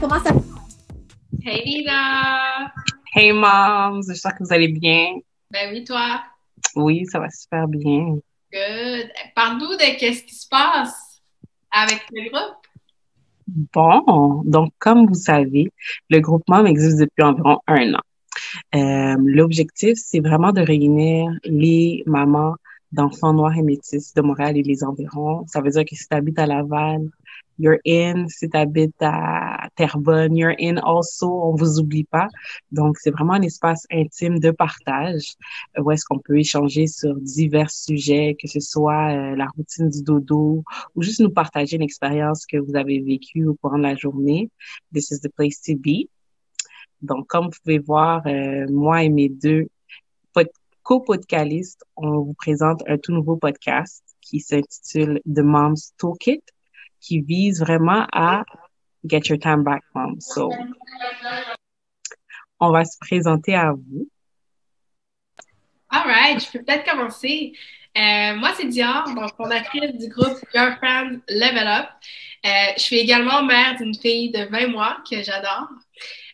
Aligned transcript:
Comment 0.00 0.22
ça 0.22 0.32
va? 0.32 0.40
Hey 1.42 1.64
Nina! 1.64 2.72
Hey 3.14 3.32
moms, 3.32 4.02
j'espère 4.06 4.34
que 4.34 4.44
vous 4.44 4.52
allez 4.52 4.68
bien. 4.68 5.14
Ben 5.50 5.72
oui, 5.72 5.84
toi? 5.84 6.22
Oui, 6.74 7.06
ça 7.06 7.18
va 7.18 7.30
super 7.30 7.66
bien. 7.66 8.16
Good. 8.52 9.10
Parle-nous 9.34 9.76
de 9.76 9.98
qu'est-ce 9.98 10.22
qui 10.24 10.34
se 10.34 10.48
passe 10.48 11.22
avec 11.70 12.04
le 12.12 12.28
groupe. 12.30 12.66
Bon, 13.46 14.42
donc 14.44 14.72
comme 14.78 15.06
vous 15.06 15.14
savez, 15.14 15.72
le 16.10 16.20
groupement 16.20 16.66
existe 16.66 16.98
depuis 16.98 17.22
environ 17.22 17.60
un 17.66 17.94
an. 17.94 18.02
Euh, 18.74 19.16
L'objectif, 19.18 19.94
c'est 19.96 20.20
vraiment 20.20 20.52
de 20.52 20.60
réunir 20.60 21.30
les 21.44 22.02
mamans 22.06 22.56
d'enfants 22.96 23.34
noirs 23.34 23.56
et 23.56 23.62
métis 23.62 24.14
de 24.14 24.22
Montréal 24.22 24.56
et 24.56 24.62
les 24.62 24.82
environs. 24.82 25.46
Ça 25.46 25.60
veut 25.60 25.70
dire 25.70 25.84
que 25.84 25.94
si 25.94 26.08
tu 26.08 26.16
habites 26.16 26.38
à 26.38 26.46
Laval, 26.46 27.02
you're 27.58 27.78
in. 27.86 28.28
Si 28.28 28.48
tu 28.48 28.56
habites 28.56 29.00
à 29.00 29.68
Terrebonne, 29.76 30.36
you're 30.36 30.56
in 30.58 30.76
also. 30.78 31.28
On 31.28 31.54
vous 31.54 31.78
oublie 31.78 32.04
pas. 32.04 32.28
Donc, 32.72 32.96
c'est 32.98 33.10
vraiment 33.10 33.34
un 33.34 33.42
espace 33.42 33.86
intime 33.92 34.38
de 34.38 34.50
partage 34.50 35.34
où 35.78 35.90
est-ce 35.90 36.04
qu'on 36.04 36.18
peut 36.18 36.38
échanger 36.38 36.86
sur 36.86 37.14
divers 37.16 37.70
sujets, 37.70 38.36
que 38.40 38.48
ce 38.48 38.60
soit 38.60 39.12
euh, 39.12 39.36
la 39.36 39.46
routine 39.56 39.88
du 39.88 40.02
dodo 40.02 40.64
ou 40.94 41.02
juste 41.02 41.20
nous 41.20 41.30
partager 41.30 41.76
une 41.76 41.82
expérience 41.82 42.46
que 42.46 42.56
vous 42.56 42.76
avez 42.76 43.00
vécue 43.00 43.46
au 43.46 43.54
cours 43.54 43.76
de 43.76 43.82
la 43.82 43.94
journée. 43.94 44.50
This 44.92 45.10
is 45.10 45.20
the 45.20 45.28
place 45.28 45.60
to 45.62 45.74
be. 45.76 46.08
Donc, 47.02 47.26
comme 47.26 47.46
vous 47.46 47.58
pouvez 47.62 47.78
voir, 47.78 48.22
euh, 48.26 48.66
moi 48.70 49.04
et 49.04 49.10
mes 49.10 49.28
deux 49.28 49.68
co-podcalistes, 50.86 51.84
on 51.96 52.20
vous 52.20 52.34
présente 52.34 52.80
un 52.86 52.96
tout 52.96 53.10
nouveau 53.10 53.36
podcast 53.36 54.04
qui 54.20 54.38
s'intitule 54.38 55.20
The 55.26 55.40
Mom's 55.40 55.92
Toolkit, 55.98 56.42
qui 57.00 57.22
vise 57.22 57.58
vraiment 57.58 58.06
à 58.12 58.44
get 59.04 59.22
your 59.28 59.36
time 59.36 59.64
back, 59.64 59.82
mom. 59.96 60.20
So, 60.20 60.48
on 62.60 62.70
va 62.70 62.84
se 62.84 62.96
présenter 63.00 63.56
à 63.56 63.72
vous. 63.72 64.08
All 65.90 66.06
right, 66.06 66.40
je 66.40 66.52
peux 66.52 66.64
peut-être 66.64 66.88
commencer. 66.88 67.52
Euh, 67.98 68.36
moi, 68.36 68.52
c'est 68.56 68.68
Dior, 68.68 69.12
donc 69.12 69.34
fondatrice 69.36 69.92
du 69.98 70.08
groupe 70.08 70.38
Girlfriend 70.54 71.18
Level 71.28 71.66
Up. 71.66 71.86
Euh, 72.44 72.48
je 72.76 72.82
suis 72.82 72.98
également 72.98 73.42
mère 73.42 73.76
d'une 73.76 73.94
fille 73.94 74.30
de 74.30 74.44
20 74.44 74.68
mois 74.68 74.98
que 75.10 75.20
j'adore. 75.20 75.68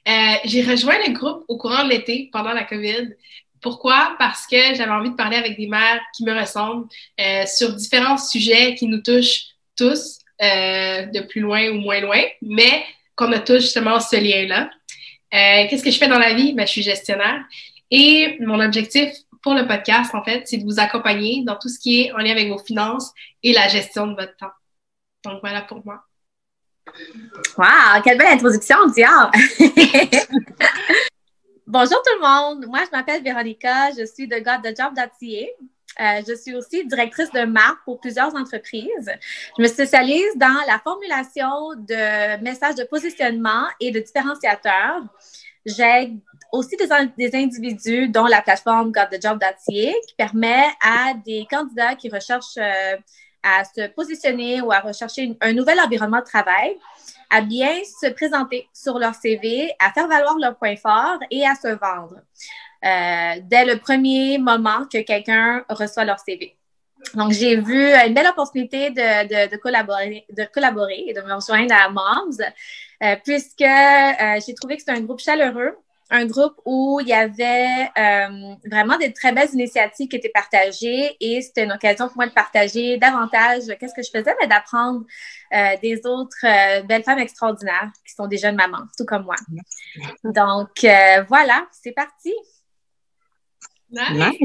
Euh, 0.08 0.34
j'ai 0.44 0.62
rejoint 0.62 0.98
le 1.06 1.14
groupe 1.14 1.44
au 1.48 1.56
courant 1.56 1.84
de 1.84 1.90
l'été, 1.90 2.28
pendant 2.32 2.52
la 2.52 2.64
COVID. 2.64 3.14
Pourquoi? 3.62 4.16
Parce 4.18 4.46
que 4.46 4.74
j'avais 4.74 4.90
envie 4.90 5.10
de 5.10 5.14
parler 5.14 5.36
avec 5.36 5.56
des 5.56 5.68
mères 5.68 6.00
qui 6.14 6.24
me 6.24 6.38
ressemblent 6.38 6.88
euh, 7.20 7.46
sur 7.46 7.72
différents 7.74 8.18
sujets 8.18 8.74
qui 8.74 8.86
nous 8.86 9.00
touchent 9.00 9.44
tous, 9.76 10.18
euh, 10.42 11.06
de 11.06 11.20
plus 11.20 11.40
loin 11.40 11.70
ou 11.70 11.74
moins 11.74 12.00
loin, 12.00 12.20
mais 12.42 12.84
qu'on 13.14 13.32
a 13.32 13.38
tous 13.38 13.60
justement 13.60 14.00
ce 14.00 14.16
lien-là. 14.16 14.68
Euh, 15.32 15.68
Qu'est-ce 15.68 15.84
que 15.84 15.90
je 15.90 15.98
fais 15.98 16.08
dans 16.08 16.18
la 16.18 16.34
vie? 16.34 16.52
Ben, 16.54 16.66
je 16.66 16.72
suis 16.72 16.82
gestionnaire. 16.82 17.40
Et 17.90 18.36
mon 18.40 18.60
objectif 18.60 19.10
pour 19.42 19.54
le 19.54 19.66
podcast, 19.66 20.14
en 20.14 20.24
fait, 20.24 20.42
c'est 20.46 20.58
de 20.58 20.64
vous 20.64 20.80
accompagner 20.80 21.42
dans 21.44 21.56
tout 21.56 21.68
ce 21.68 21.78
qui 21.78 22.02
est 22.02 22.12
en 22.12 22.18
lien 22.18 22.32
avec 22.32 22.48
vos 22.48 22.58
finances 22.58 23.12
et 23.42 23.52
la 23.52 23.68
gestion 23.68 24.08
de 24.08 24.14
votre 24.14 24.36
temps. 24.36 24.52
Donc, 25.24 25.40
voilà 25.40 25.62
pour 25.62 25.84
moi. 25.84 26.02
Wow, 27.56 28.02
quelle 28.02 28.18
belle 28.18 28.32
introduction, 28.32 28.88
Dior! 28.88 29.30
Bonjour 31.68 32.02
tout 32.02 32.20
le 32.20 32.26
monde, 32.26 32.66
moi 32.66 32.80
je 32.84 32.90
m'appelle 32.90 33.22
Véronica, 33.22 33.90
je 33.96 34.04
suis 34.04 34.26
de 34.26 34.34
GotTheJob.ca. 34.34 35.46
Euh, 36.00 36.22
je 36.26 36.34
suis 36.34 36.56
aussi 36.56 36.84
directrice 36.86 37.30
de 37.30 37.44
marque 37.44 37.84
pour 37.84 38.00
plusieurs 38.00 38.34
entreprises. 38.34 39.12
Je 39.56 39.62
me 39.62 39.68
spécialise 39.68 40.36
dans 40.36 40.58
la 40.66 40.80
formulation 40.80 41.74
de 41.76 42.42
messages 42.42 42.74
de 42.74 42.82
positionnement 42.82 43.66
et 43.78 43.92
de 43.92 44.00
différenciateurs. 44.00 45.02
J'aide 45.64 46.18
aussi 46.50 46.76
des, 46.76 46.88
des, 47.16 47.38
individus, 47.38 48.08
dont 48.08 48.26
la 48.26 48.42
plateforme 48.42 48.90
GotTheJob.ca, 48.90 49.92
qui 50.08 50.14
permet 50.16 50.64
à 50.80 51.14
des 51.24 51.46
candidats 51.48 51.94
qui 51.94 52.08
recherchent 52.08 52.58
euh, 52.58 52.96
à 53.44 53.62
se 53.64 53.86
positionner 53.88 54.60
ou 54.62 54.72
à 54.72 54.80
rechercher 54.80 55.36
un 55.40 55.52
nouvel 55.52 55.78
environnement 55.78 56.20
de 56.20 56.24
travail, 56.24 56.76
à 57.32 57.40
bien 57.40 57.82
se 57.84 58.08
présenter 58.10 58.68
sur 58.74 58.98
leur 58.98 59.14
CV, 59.14 59.72
à 59.78 59.90
faire 59.90 60.06
valoir 60.06 60.36
leurs 60.38 60.56
points 60.56 60.76
forts 60.76 61.18
et 61.30 61.46
à 61.46 61.54
se 61.54 61.68
vendre 61.68 62.16
euh, 62.84 63.40
dès 63.42 63.64
le 63.64 63.78
premier 63.78 64.36
moment 64.36 64.84
que 64.92 64.98
quelqu'un 64.98 65.64
reçoit 65.70 66.04
leur 66.04 66.20
CV. 66.20 66.56
Donc, 67.14 67.32
j'ai 67.32 67.56
vu 67.56 67.92
une 67.94 68.14
belle 68.14 68.28
opportunité 68.28 68.90
de, 68.90 69.56
collaborer, 69.56 70.24
de 70.30 70.44
collaborer 70.44 71.04
et 71.08 71.14
de 71.14 71.20
me 71.22 71.34
rejoindre 71.34 71.74
à 71.74 71.88
Moms, 71.88 72.38
euh, 73.02 73.16
puisque 73.24 73.62
euh, 73.62 74.40
j'ai 74.46 74.54
trouvé 74.54 74.76
que 74.76 74.82
c'était 74.82 74.98
un 74.98 75.00
groupe 75.00 75.20
chaleureux, 75.20 75.76
un 76.12 76.26
groupe 76.26 76.54
où 76.66 77.00
il 77.00 77.08
y 77.08 77.12
avait 77.14 77.88
euh, 77.98 78.54
vraiment 78.70 78.98
des 78.98 79.12
très 79.14 79.32
belles 79.32 79.48
initiatives 79.54 80.08
qui 80.08 80.16
étaient 80.16 80.28
partagées 80.28 81.16
et 81.18 81.40
c'était 81.40 81.64
une 81.64 81.72
occasion 81.72 82.06
pour 82.06 82.18
moi 82.18 82.26
de 82.26 82.32
partager 82.32 82.98
davantage 82.98 83.62
qu'est-ce 83.80 83.94
que 83.94 84.02
je 84.02 84.10
faisais, 84.10 84.34
mais 84.40 84.46
d'apprendre 84.46 85.04
euh, 85.54 85.76
des 85.82 86.02
autres 86.04 86.44
euh, 86.44 86.82
belles 86.82 87.02
femmes 87.02 87.18
extraordinaires 87.18 87.90
qui 88.06 88.14
sont 88.14 88.26
des 88.26 88.36
jeunes 88.36 88.56
mamans, 88.56 88.84
tout 88.96 89.06
comme 89.06 89.24
moi. 89.24 89.36
Donc, 90.22 90.84
euh, 90.84 91.24
voilà, 91.28 91.66
c'est 91.72 91.92
parti. 91.92 92.32
Nice! 93.90 94.36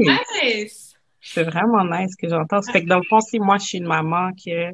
nice. 0.42 0.94
C'est 1.20 1.42
vraiment 1.42 1.84
nice 1.84 2.16
que 2.16 2.28
j'entends. 2.28 2.62
Fait 2.62 2.82
que 2.82 2.88
dans 2.88 2.98
le 2.98 3.04
fond, 3.04 3.20
si 3.20 3.38
moi, 3.40 3.58
je 3.58 3.66
suis 3.66 3.78
une 3.78 3.86
maman 3.86 4.30
que, 4.32 4.70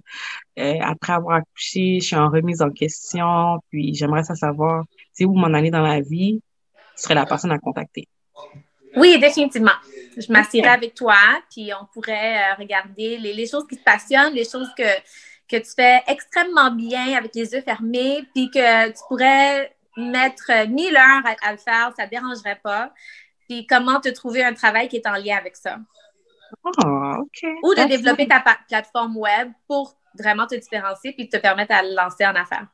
euh, 0.61 0.79
après 0.81 1.15
avoir 1.15 1.39
accouché, 1.39 1.99
je 2.01 2.07
suis 2.07 2.17
en 2.17 2.29
remise 2.31 2.63
en 2.63 2.71
question, 2.71 3.59
puis 3.71 3.95
j'aimerais 3.95 4.23
ça 4.23 4.37
savoir, 4.37 4.85
c'est 5.13 5.25
où 5.25 5.35
mon 5.35 5.53
année 5.55 5.73
dans 5.73 5.83
la 5.83 6.01
vie, 6.01 6.41
serais 6.97 7.15
la 7.15 7.27
personne 7.27 7.53
à 7.53 7.59
contacter. 7.59 8.09
Oui, 8.97 9.19
définitivement. 9.19 9.73
Je 10.17 10.33
m'assierai 10.33 10.69
avec 10.69 10.95
toi, 10.95 11.17
puis 11.51 11.71
on 11.75 11.87
pourrait 11.93 12.37
euh, 12.37 12.55
regarder 12.59 13.19
les, 13.19 13.33
les, 13.33 13.47
choses 13.47 13.67
qui 13.67 13.77
te 13.77 13.83
passionnent, 13.83 14.35
les 14.35 14.45
choses 14.45 14.71
que, 14.77 14.85
que 15.49 15.57
tu 15.57 15.71
fais 15.75 16.03
extrêmement 16.07 16.71
bien 16.71 17.17
avec 17.17 17.35
les 17.35 17.53
yeux 17.53 17.63
fermés, 17.63 18.25
puis 18.33 18.51
que 18.51 18.89
tu 18.89 18.99
pourrais 19.09 19.75
mettre 19.97 20.69
mille 20.69 20.97
heures 20.97 21.23
à, 21.25 21.49
à 21.49 21.53
le 21.53 21.59
faire, 21.59 21.93
ça 21.97 22.05
ne 22.05 22.11
dérangerait 22.11 22.61
pas. 22.63 22.93
Puis 23.49 23.67
comment 23.67 24.01
te 24.01 24.09
trouver 24.09 24.45
un 24.45 24.55
travail 24.55 24.89
qui 24.89 24.97
est 24.97 25.07
en 25.07 25.15
lien 25.15 25.37
avec 25.37 25.57
ça? 25.57 25.79
Oh, 26.63 27.17
OK. 27.21 27.51
Ou 27.63 27.75
de 27.75 27.89
développer 27.89 28.29
ta 28.29 28.43
plateforme 28.69 29.17
web 29.17 29.51
pour 29.67 29.97
vraiment 30.19 30.47
te 30.47 30.55
différencier 30.55 31.13
puis 31.13 31.29
te 31.29 31.37
permettre 31.37 31.75
à 31.75 31.83
lancer 31.83 32.25
en 32.25 32.35
affaires. 32.35 32.69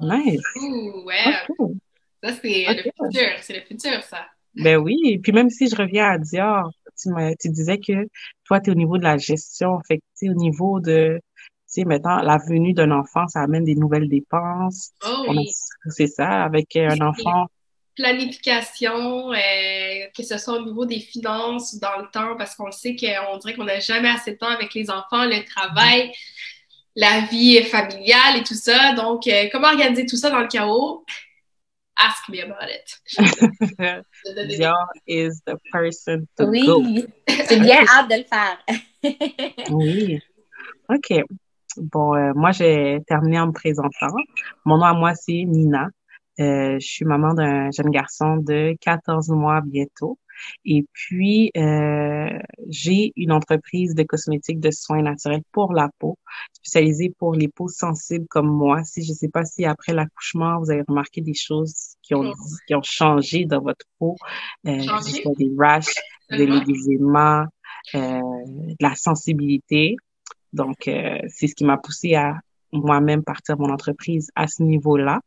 Nice. 0.00 0.42
Ooh. 0.56 1.08
Okay. 1.08 1.80
Ça, 2.22 2.32
c'est 2.32 2.68
okay. 2.68 2.74
le 2.74 3.06
futur. 3.06 3.28
C'est 3.40 3.54
le 3.54 3.60
futur, 3.62 4.02
ça. 4.02 4.26
Ben 4.54 4.76
oui. 4.76 4.98
Et 5.04 5.18
puis 5.18 5.32
même 5.32 5.50
si 5.50 5.68
je 5.68 5.76
reviens 5.76 6.10
à 6.10 6.18
Dior, 6.18 6.70
tu, 7.00 7.08
tu 7.40 7.48
disais 7.50 7.78
que 7.78 8.08
toi, 8.44 8.60
tu 8.60 8.70
es 8.70 8.72
au 8.72 8.76
niveau 8.76 8.98
de 8.98 9.04
la 9.04 9.16
gestion. 9.16 9.80
Fait 9.86 9.98
que, 9.98 10.28
au 10.28 10.34
niveau 10.34 10.80
de, 10.80 11.18
tu 11.18 11.52
sais, 11.66 11.84
maintenant, 11.84 12.20
la 12.20 12.38
venue 12.38 12.72
d'un 12.72 12.90
enfant, 12.90 13.28
ça 13.28 13.40
amène 13.40 13.64
des 13.64 13.76
nouvelles 13.76 14.08
dépenses. 14.08 14.90
Oh 15.06 15.26
oui. 15.28 15.48
C'est 15.88 16.08
ça, 16.08 16.42
avec 16.42 16.76
un 16.76 17.00
enfant 17.00 17.46
planification, 17.96 19.32
euh, 19.32 19.36
que 20.16 20.22
ce 20.22 20.38
soit 20.38 20.54
au 20.54 20.64
niveau 20.64 20.86
des 20.86 21.00
finances 21.00 21.74
ou 21.74 21.80
dans 21.80 21.98
le 22.00 22.10
temps, 22.10 22.36
parce 22.36 22.54
qu'on 22.54 22.70
sait 22.70 22.96
qu'on 22.96 23.36
dirait 23.38 23.54
qu'on 23.54 23.64
n'a 23.64 23.80
jamais 23.80 24.08
assez 24.08 24.32
de 24.32 24.36
temps 24.38 24.48
avec 24.48 24.74
les 24.74 24.90
enfants, 24.90 25.24
le 25.24 25.44
travail, 25.44 26.12
la 26.96 27.20
vie 27.30 27.62
familiale 27.62 28.38
et 28.38 28.42
tout 28.42 28.54
ça. 28.54 28.94
Donc, 28.94 29.26
euh, 29.26 29.48
comment 29.52 29.68
organiser 29.68 30.06
tout 30.06 30.16
ça 30.16 30.30
dans 30.30 30.40
le 30.40 30.48
chaos? 30.48 31.04
Ask 32.00 32.28
me 32.30 32.40
about 32.40 32.70
it. 32.70 32.88
Dior 34.48 34.86
is 35.06 35.42
the 35.46 35.58
person 35.70 36.26
to 36.36 36.46
oui. 36.46 36.66
go. 36.66 36.82
C'est 37.46 37.60
bien 37.60 37.84
hâte 37.86 38.08
de 38.08 38.16
le 38.16 38.24
faire. 38.24 38.58
oui. 39.70 40.20
OK. 40.88 41.22
Bon, 41.76 42.14
euh, 42.14 42.32
moi, 42.34 42.52
j'ai 42.52 43.00
terminé 43.06 43.38
en 43.38 43.48
me 43.48 43.52
présentant. 43.52 44.14
Mon 44.64 44.78
nom 44.78 44.84
à 44.84 44.94
moi, 44.94 45.14
c'est 45.14 45.44
Nina. 45.46 45.88
Euh, 46.40 46.78
je 46.80 46.86
suis 46.86 47.04
maman 47.04 47.34
d'un 47.34 47.70
jeune 47.70 47.90
garçon 47.90 48.36
de 48.36 48.74
14 48.80 49.28
mois 49.28 49.60
bientôt. 49.62 50.18
Et 50.64 50.84
puis, 50.92 51.50
euh, 51.56 52.38
j'ai 52.68 53.12
une 53.16 53.32
entreprise 53.32 53.94
de 53.94 54.02
cosmétiques 54.02 54.60
de 54.60 54.70
soins 54.70 55.02
naturels 55.02 55.42
pour 55.52 55.72
la 55.72 55.90
peau, 55.98 56.18
spécialisée 56.52 57.14
pour 57.18 57.34
les 57.34 57.48
peaux 57.48 57.68
sensibles 57.68 58.26
comme 58.28 58.48
moi. 58.48 58.82
Si 58.84 59.02
je 59.02 59.12
ne 59.12 59.16
sais 59.16 59.28
pas 59.28 59.44
si 59.44 59.64
après 59.64 59.92
l'accouchement, 59.92 60.58
vous 60.58 60.70
avez 60.70 60.82
remarqué 60.86 61.20
des 61.20 61.34
choses 61.34 61.96
qui 62.02 62.14
ont, 62.14 62.32
qui 62.66 62.74
ont 62.74 62.82
changé 62.82 63.44
dans 63.44 63.60
votre 63.60 63.86
peau, 63.98 64.16
euh, 64.66 64.82
soit 64.82 65.32
des 65.38 65.50
rashes, 65.58 65.94
des 66.30 66.46
légéments, 66.46 67.46
euh, 67.94 68.20
de 68.46 68.76
la 68.80 68.94
sensibilité. 68.94 69.96
Donc, 70.52 70.88
euh, 70.88 71.18
c'est 71.28 71.46
ce 71.46 71.54
qui 71.54 71.64
m'a 71.64 71.78
poussé 71.78 72.14
à 72.14 72.34
moi-même 72.72 73.22
partir 73.22 73.58
mon 73.58 73.70
entreprise 73.70 74.30
à 74.34 74.46
ce 74.46 74.62
niveau-là. 74.62 75.20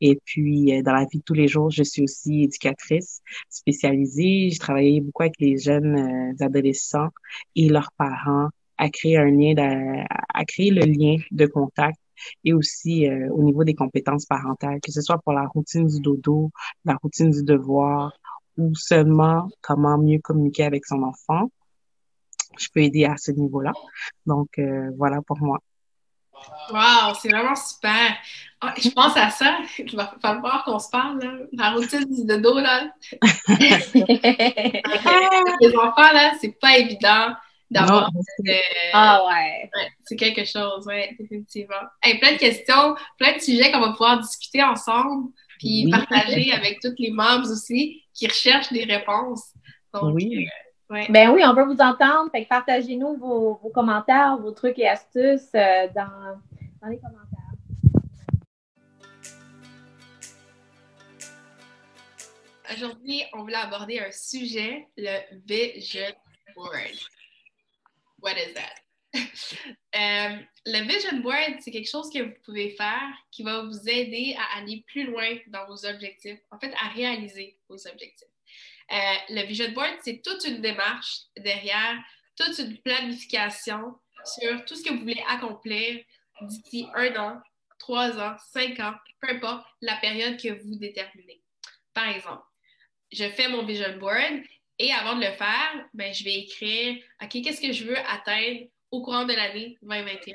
Et 0.00 0.20
puis, 0.24 0.74
euh, 0.74 0.82
dans 0.82 0.92
la 0.92 1.04
vie 1.04 1.18
de 1.18 1.24
tous 1.24 1.34
les 1.34 1.48
jours, 1.48 1.70
je 1.70 1.82
suis 1.82 2.02
aussi 2.02 2.42
éducatrice 2.42 3.22
spécialisée. 3.48 4.50
J'ai 4.50 4.58
travaillé 4.58 5.00
beaucoup 5.00 5.22
avec 5.22 5.38
les 5.40 5.58
jeunes 5.58 6.32
euh, 6.40 6.44
adolescents 6.44 7.08
et 7.56 7.68
leurs 7.68 7.92
parents 7.92 8.48
à 8.78 8.90
créer 8.90 9.16
un 9.16 9.30
lien, 9.30 9.54
à 10.34 10.44
créer 10.44 10.70
le 10.70 10.82
lien 10.82 11.16
de 11.30 11.46
contact 11.46 11.98
et 12.44 12.52
aussi 12.52 13.08
euh, 13.08 13.28
au 13.32 13.42
niveau 13.42 13.64
des 13.64 13.74
compétences 13.74 14.26
parentales, 14.26 14.80
que 14.80 14.92
ce 14.92 15.00
soit 15.00 15.18
pour 15.18 15.32
la 15.32 15.46
routine 15.46 15.86
du 15.86 16.00
dodo, 16.00 16.50
la 16.84 16.96
routine 17.02 17.30
du 17.30 17.42
devoir 17.42 18.12
ou 18.56 18.74
seulement 18.74 19.48
comment 19.60 19.98
mieux 19.98 20.18
communiquer 20.18 20.64
avec 20.64 20.86
son 20.86 21.02
enfant. 21.02 21.50
Je 22.58 22.68
peux 22.72 22.80
aider 22.80 23.04
à 23.06 23.16
ce 23.16 23.32
niveau-là. 23.32 23.72
Donc, 24.26 24.58
euh, 24.58 24.90
voilà 24.98 25.22
pour 25.22 25.38
moi. 25.38 25.58
Wow, 26.70 27.14
c'est 27.20 27.28
vraiment 27.28 27.54
super. 27.54 28.16
Ah, 28.60 28.74
je 28.78 28.88
pense 28.90 29.16
à 29.16 29.30
ça. 29.30 29.58
Il 29.78 29.96
va 29.96 30.14
falloir 30.22 30.64
qu'on 30.64 30.78
se 30.78 30.88
parle, 30.88 31.20
là. 31.20 31.32
La 31.52 31.70
routine 31.72 32.04
du 32.04 32.24
dodo, 32.24 32.60
là. 32.60 32.92
Les 35.60 35.76
enfants, 35.76 36.12
là, 36.12 36.32
c'est 36.40 36.58
pas 36.60 36.78
évident 36.78 37.34
d'avoir. 37.70 38.10
Ah 38.92 39.24
ouais. 39.26 39.70
c'est 40.04 40.16
quelque 40.16 40.44
chose, 40.44 40.84
oui, 40.86 41.16
définitivement. 41.18 41.74
plein 42.02 42.32
de 42.32 42.38
questions, 42.38 42.94
plein 43.18 43.34
de 43.36 43.40
sujets 43.40 43.72
qu'on 43.72 43.80
va 43.80 43.90
pouvoir 43.90 44.20
discuter 44.20 44.62
ensemble, 44.62 45.30
puis 45.58 45.88
partager 45.90 46.52
avec 46.52 46.80
tous 46.80 46.94
les 46.98 47.10
membres 47.10 47.50
aussi 47.50 48.02
qui 48.14 48.26
recherchent 48.28 48.72
des 48.72 48.84
réponses. 48.84 49.52
oui. 50.02 50.46
Euh, 50.46 50.71
ben 51.08 51.30
oui, 51.30 51.42
on 51.44 51.54
veut 51.54 51.64
vous 51.64 51.80
entendre. 51.80 52.30
Fait 52.30 52.44
partagez-nous 52.44 53.16
vos, 53.16 53.54
commentaires, 53.72 54.36
vos 54.38 54.52
trucs 54.52 54.78
et 54.78 54.88
astuces 54.88 55.48
euh, 55.54 55.88
dans, 55.94 56.40
dans 56.82 56.88
les 56.88 56.98
commentaires. 56.98 57.38
Aujourd'hui, 62.74 63.22
on 63.32 63.40
voulait 63.40 63.54
aborder 63.56 64.00
un 64.00 64.10
sujet, 64.10 64.86
le 64.96 65.18
vision 65.46 66.06
board. 66.54 66.98
What 68.20 68.32
is 68.32 68.54
that? 68.54 68.82
Euh, 69.94 70.36
le 70.64 70.88
vision 70.88 71.20
board, 71.20 71.60
c'est 71.60 71.70
quelque 71.70 71.90
chose 71.90 72.08
que 72.08 72.22
vous 72.22 72.32
pouvez 72.46 72.70
faire 72.70 73.12
qui 73.30 73.42
va 73.42 73.60
vous 73.60 73.86
aider 73.86 74.34
à 74.38 74.58
aller 74.58 74.82
plus 74.86 75.04
loin 75.04 75.36
dans 75.48 75.66
vos 75.66 75.84
objectifs, 75.84 76.40
en 76.50 76.58
fait, 76.58 76.72
à 76.80 76.88
réaliser 76.94 77.58
vos 77.68 77.76
objectifs. 77.86 78.31
Euh, 78.92 79.14
le 79.30 79.46
vision 79.46 79.70
board, 79.72 79.94
c'est 80.02 80.20
toute 80.22 80.44
une 80.44 80.60
démarche 80.60 81.22
derrière, 81.36 81.98
toute 82.36 82.58
une 82.58 82.78
planification 82.78 83.94
sur 84.24 84.64
tout 84.64 84.76
ce 84.76 84.84
que 84.84 84.92
vous 84.92 85.00
voulez 85.00 85.24
accomplir 85.28 86.02
d'ici 86.42 86.86
un 86.94 87.14
an, 87.16 87.40
trois 87.78 88.18
ans, 88.18 88.36
cinq 88.52 88.78
ans, 88.80 88.94
peu 89.20 89.30
importe 89.30 89.66
la 89.80 89.96
période 89.96 90.40
que 90.40 90.62
vous 90.62 90.78
déterminez. 90.78 91.42
Par 91.94 92.08
exemple, 92.08 92.44
je 93.10 93.28
fais 93.30 93.48
mon 93.48 93.64
vision 93.64 93.96
board 93.98 94.42
et 94.78 94.92
avant 94.92 95.16
de 95.16 95.24
le 95.24 95.32
faire, 95.32 95.88
ben, 95.94 96.12
je 96.12 96.24
vais 96.24 96.34
écrire, 96.34 97.02
OK, 97.22 97.30
qu'est-ce 97.42 97.60
que 97.60 97.72
je 97.72 97.84
veux 97.84 97.98
atteindre 97.98 98.66
au 98.90 99.02
courant 99.02 99.24
de 99.24 99.32
l'année 99.32 99.78
2021, 99.82 100.34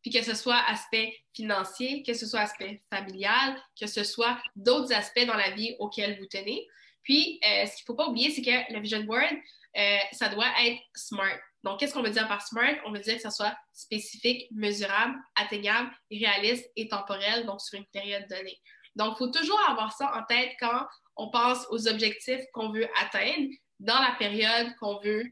puis 0.00 0.10
que 0.10 0.22
ce 0.22 0.34
soit 0.34 0.62
aspect 0.66 1.14
financier, 1.34 2.02
que 2.02 2.14
ce 2.14 2.26
soit 2.26 2.40
aspect 2.40 2.82
familial, 2.90 3.54
que 3.78 3.86
ce 3.86 4.02
soit 4.02 4.38
d'autres 4.56 4.94
aspects 4.94 5.26
dans 5.26 5.36
la 5.36 5.50
vie 5.50 5.76
auxquels 5.78 6.18
vous 6.18 6.26
tenez. 6.26 6.66
Puis, 7.02 7.40
euh, 7.44 7.66
ce 7.66 7.76
qu'il 7.76 7.82
ne 7.82 7.86
faut 7.86 7.94
pas 7.94 8.08
oublier, 8.08 8.30
c'est 8.30 8.42
que 8.42 8.72
le 8.72 8.80
vision 8.80 9.02
board, 9.04 9.34
euh, 9.76 9.98
ça 10.12 10.28
doit 10.28 10.50
être 10.64 10.80
smart. 10.94 11.38
Donc, 11.64 11.80
qu'est-ce 11.80 11.94
qu'on 11.94 12.02
veut 12.02 12.10
dire 12.10 12.28
par 12.28 12.46
smart? 12.46 12.74
On 12.86 12.92
veut 12.92 13.00
dire 13.00 13.16
que 13.16 13.22
ça 13.22 13.30
soit 13.30 13.56
spécifique, 13.72 14.48
mesurable, 14.52 15.16
atteignable, 15.34 15.90
réaliste 16.10 16.70
et 16.76 16.88
temporel, 16.88 17.46
donc 17.46 17.60
sur 17.60 17.78
une 17.78 17.86
période 17.86 18.26
donnée. 18.28 18.60
Donc, 18.94 19.14
il 19.14 19.18
faut 19.18 19.30
toujours 19.30 19.60
avoir 19.68 19.92
ça 19.92 20.12
en 20.14 20.24
tête 20.24 20.52
quand 20.60 20.86
on 21.16 21.30
pense 21.30 21.66
aux 21.70 21.88
objectifs 21.88 22.42
qu'on 22.52 22.70
veut 22.70 22.88
atteindre, 23.00 23.48
dans 23.80 24.00
la 24.00 24.16
période 24.18 24.74
qu'on 24.80 24.98
veut 25.00 25.24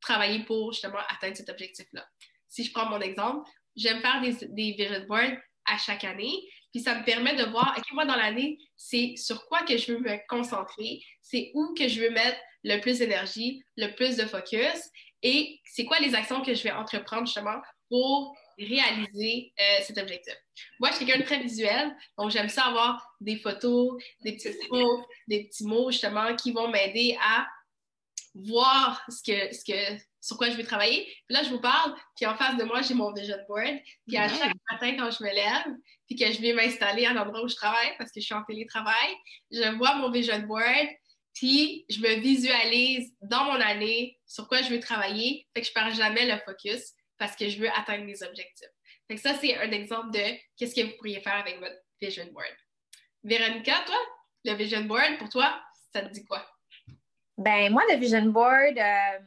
travailler 0.00 0.44
pour 0.44 0.72
justement 0.72 0.98
atteindre 1.08 1.36
cet 1.36 1.48
objectif-là. 1.48 2.06
Si 2.48 2.64
je 2.64 2.72
prends 2.72 2.88
mon 2.88 3.00
exemple, 3.00 3.48
j'aime 3.76 4.00
faire 4.00 4.20
des, 4.20 4.46
des 4.48 4.72
vision 4.72 5.06
boards 5.06 5.38
à 5.66 5.78
chaque 5.78 6.04
année, 6.04 6.34
puis 6.72 6.80
ça 6.82 6.98
me 6.98 7.04
permet 7.04 7.34
de 7.34 7.44
voir, 7.44 7.74
OK, 7.76 7.84
moi, 7.92 8.04
dans 8.04 8.16
l'année, 8.16 8.58
c'est 8.76 9.14
sur 9.16 9.46
quoi 9.46 9.62
que 9.62 9.76
je 9.76 9.92
veux 9.92 9.98
me 9.98 10.18
concentrer, 10.28 11.02
c'est 11.20 11.50
où 11.54 11.74
que 11.74 11.88
je 11.88 12.00
veux 12.00 12.10
mettre 12.10 12.38
le 12.62 12.80
plus 12.80 12.98
d'énergie, 12.98 13.62
le 13.76 13.94
plus 13.94 14.16
de 14.16 14.24
focus, 14.24 14.90
et 15.22 15.60
c'est 15.64 15.84
quoi 15.84 15.98
les 15.98 16.14
actions 16.14 16.42
que 16.42 16.54
je 16.54 16.62
vais 16.62 16.72
entreprendre 16.72 17.26
justement 17.26 17.60
pour 17.88 18.36
réaliser 18.58 19.52
euh, 19.58 19.82
cet 19.82 19.98
objectif. 19.98 20.34
Moi, 20.78 20.90
je 20.90 20.96
suis 20.96 21.06
quelqu'un 21.06 21.20
de 21.20 21.26
très 21.26 21.40
visuel, 21.40 21.96
donc 22.18 22.30
j'aime 22.30 22.48
ça 22.48 22.64
avoir 22.64 23.14
des 23.20 23.36
photos, 23.36 24.02
des 24.22 24.32
petites 24.32 24.70
mots, 24.70 25.04
des 25.28 25.44
petits 25.44 25.64
mots 25.64 25.90
justement 25.90 26.34
qui 26.36 26.52
vont 26.52 26.68
m'aider 26.68 27.16
à 27.22 27.46
voir 28.34 29.02
ce 29.08 29.22
que, 29.22 29.54
ce 29.54 29.64
que, 29.64 30.00
sur 30.20 30.36
quoi 30.36 30.50
je 30.50 30.56
vais 30.56 30.64
travailler. 30.64 31.04
Puis 31.04 31.36
là, 31.36 31.42
je 31.42 31.50
vous 31.50 31.60
parle, 31.60 31.94
puis 32.16 32.26
en 32.26 32.36
face 32.36 32.56
de 32.56 32.64
moi, 32.64 32.82
j'ai 32.82 32.94
mon 32.94 33.12
vision 33.12 33.36
board. 33.48 33.78
Puis 34.06 34.16
à 34.16 34.28
chaque 34.28 34.54
matin, 34.70 34.96
quand 34.96 35.10
je 35.10 35.24
me 35.24 35.30
lève, 35.30 35.74
puis 36.06 36.16
que 36.16 36.30
je 36.30 36.40
vais 36.40 36.52
m'installer 36.52 37.06
à 37.06 37.12
l'endroit 37.12 37.42
où 37.42 37.48
je 37.48 37.56
travaille, 37.56 37.96
parce 37.98 38.10
que 38.10 38.20
je 38.20 38.26
suis 38.26 38.34
en 38.34 38.44
télétravail, 38.44 39.14
je 39.50 39.76
vois 39.76 39.94
mon 39.96 40.10
vision 40.10 40.38
board, 40.40 40.88
puis 41.34 41.86
je 41.88 42.00
me 42.00 42.20
visualise 42.20 43.14
dans 43.22 43.44
mon 43.44 43.60
année 43.60 44.18
sur 44.26 44.48
quoi 44.48 44.62
je 44.62 44.70
veux 44.70 44.80
travailler. 44.80 45.46
Fait 45.54 45.62
que 45.62 45.66
je 45.66 45.72
perds 45.72 45.94
jamais 45.94 46.26
le 46.26 46.38
focus 46.44 46.92
parce 47.18 47.36
que 47.36 47.48
je 47.48 47.58
veux 47.58 47.70
atteindre 47.70 48.04
mes 48.04 48.22
objectifs. 48.22 48.68
Fait 49.08 49.14
que 49.14 49.20
ça, 49.20 49.34
c'est 49.34 49.56
un 49.56 49.70
exemple 49.70 50.10
de 50.12 50.36
qu'est-ce 50.56 50.74
que 50.74 50.86
vous 50.86 50.96
pourriez 50.96 51.20
faire 51.20 51.36
avec 51.36 51.58
votre 51.58 51.76
vision 52.00 52.26
board. 52.32 52.54
Véronica, 53.22 53.74
toi, 53.86 53.96
le 54.44 54.54
vision 54.54 54.82
board, 54.84 55.18
pour 55.18 55.28
toi, 55.28 55.60
ça 55.92 56.02
te 56.02 56.12
dit 56.12 56.24
quoi? 56.24 56.46
Ben 57.36 57.72
moi, 57.72 57.82
le 57.90 57.96
vision 57.96 58.26
board, 58.26 58.78
euh, 58.78 59.18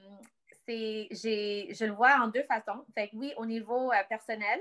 c'est, 0.68 1.08
je 1.12 1.86
le 1.86 1.94
vois 1.94 2.20
en 2.22 2.28
deux 2.28 2.44
façons. 2.44 2.86
Fait 2.94 3.10
que 3.10 3.16
oui, 3.16 3.34
au 3.38 3.46
niveau 3.46 3.92
euh, 3.92 4.04
personnel, 4.10 4.60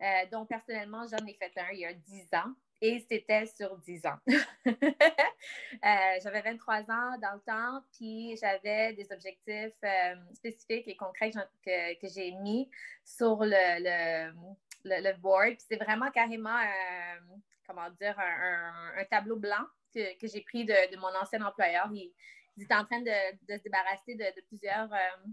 euh, 0.00 0.06
donc 0.30 0.48
personnellement, 0.48 1.06
j'en 1.06 1.24
ai 1.26 1.34
fait 1.34 1.52
un 1.56 1.70
il 1.72 1.80
y 1.80 1.86
a 1.86 1.92
10 1.92 2.28
ans 2.34 2.54
et 2.80 3.04
c'était 3.08 3.46
sur 3.46 3.76
10 3.78 4.06
ans. 4.06 4.18
j'avais 6.22 6.42
23 6.42 6.82
ans 6.90 7.18
dans 7.20 7.34
le 7.34 7.40
temps, 7.40 7.82
puis 7.92 8.36
j'avais 8.36 8.92
des 8.92 9.10
objectifs 9.12 9.74
spécifiques 10.34 10.86
et 10.86 10.96
concrets 10.96 11.32
que, 11.32 12.00
que, 12.00 12.06
j'ai 12.06 12.30
mis 12.32 12.70
sur 13.04 13.44
le, 13.44 14.30
le, 14.30 14.32
le, 14.84 15.16
board. 15.18 15.56
Puis 15.56 15.64
c'est 15.68 15.82
vraiment 15.82 16.10
carrément, 16.12 16.60
comment 17.66 17.90
dire, 18.00 18.16
un, 18.20 19.00
un, 19.00 19.04
tableau 19.06 19.36
blanc 19.36 19.66
que, 19.92 20.16
que 20.16 20.28
j'ai 20.28 20.42
pris 20.42 20.64
de, 20.64 20.92
de, 20.92 20.96
mon 21.00 21.12
ancien 21.20 21.44
employeur. 21.44 21.90
Il 22.58 22.64
était 22.64 22.74
en 22.74 22.84
train 22.84 23.00
de, 23.00 23.56
se 23.56 23.62
débarrasser 23.62 24.16
de, 24.16 24.40
plusieurs 24.48 24.92
euh, 24.92 25.28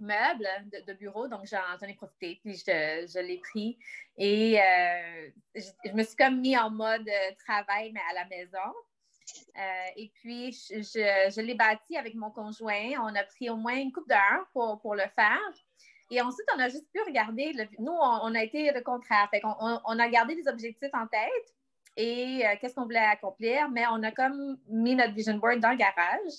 meubles 0.00 0.48
de, 0.86 0.92
bureau, 0.94 1.28
donc 1.28 1.44
j'en 1.44 1.86
ai 1.86 1.94
profité, 1.94 2.40
puis 2.42 2.54
je, 2.54 3.20
l'ai 3.20 3.38
pris. 3.38 3.78
Et 4.16 4.58
euh, 4.58 5.30
je, 5.54 5.92
me 5.92 6.02
suis 6.02 6.16
comme 6.16 6.40
mis 6.40 6.56
en 6.56 6.70
mode 6.70 7.06
euh, 7.06 7.34
travail, 7.46 7.92
mais 7.92 8.00
à 8.10 8.14
la 8.14 8.24
maison. 8.24 8.72
et 9.96 10.10
puis, 10.14 10.52
je, 10.52 11.40
l'ai 11.42 11.54
bâti 11.54 11.98
avec 11.98 12.14
mon 12.14 12.30
conjoint. 12.30 12.92
On 13.02 13.14
a 13.14 13.24
pris 13.24 13.50
au 13.50 13.56
moins 13.56 13.76
une 13.76 13.92
coupe 13.92 14.08
d'heure 14.08 14.46
pour, 14.54 14.80
pour 14.80 14.94
le 14.94 15.04
faire. 15.14 15.52
Et 16.10 16.22
ensuite, 16.22 16.48
on 16.56 16.58
a 16.58 16.70
juste 16.70 16.90
pu 16.90 17.02
regarder. 17.02 17.52
nous, 17.78 17.92
on, 17.92 18.34
a 18.34 18.42
été 18.42 18.72
le 18.72 18.80
contraire. 18.80 19.28
Fait 19.30 19.42
on, 19.44 19.98
a 19.98 20.08
gardé 20.08 20.34
les 20.34 20.48
objectifs 20.48 20.94
en 20.94 21.06
tête 21.06 21.54
et 21.96 22.46
euh, 22.46 22.54
qu'est-ce 22.60 22.74
qu'on 22.74 22.84
voulait 22.84 22.98
accomplir, 22.98 23.68
mais 23.70 23.84
on 23.90 24.02
a 24.02 24.10
comme 24.10 24.58
mis 24.68 24.94
notre 24.94 25.12
vision 25.14 25.36
board 25.36 25.60
dans 25.60 25.70
le 25.70 25.76
garage. 25.76 26.32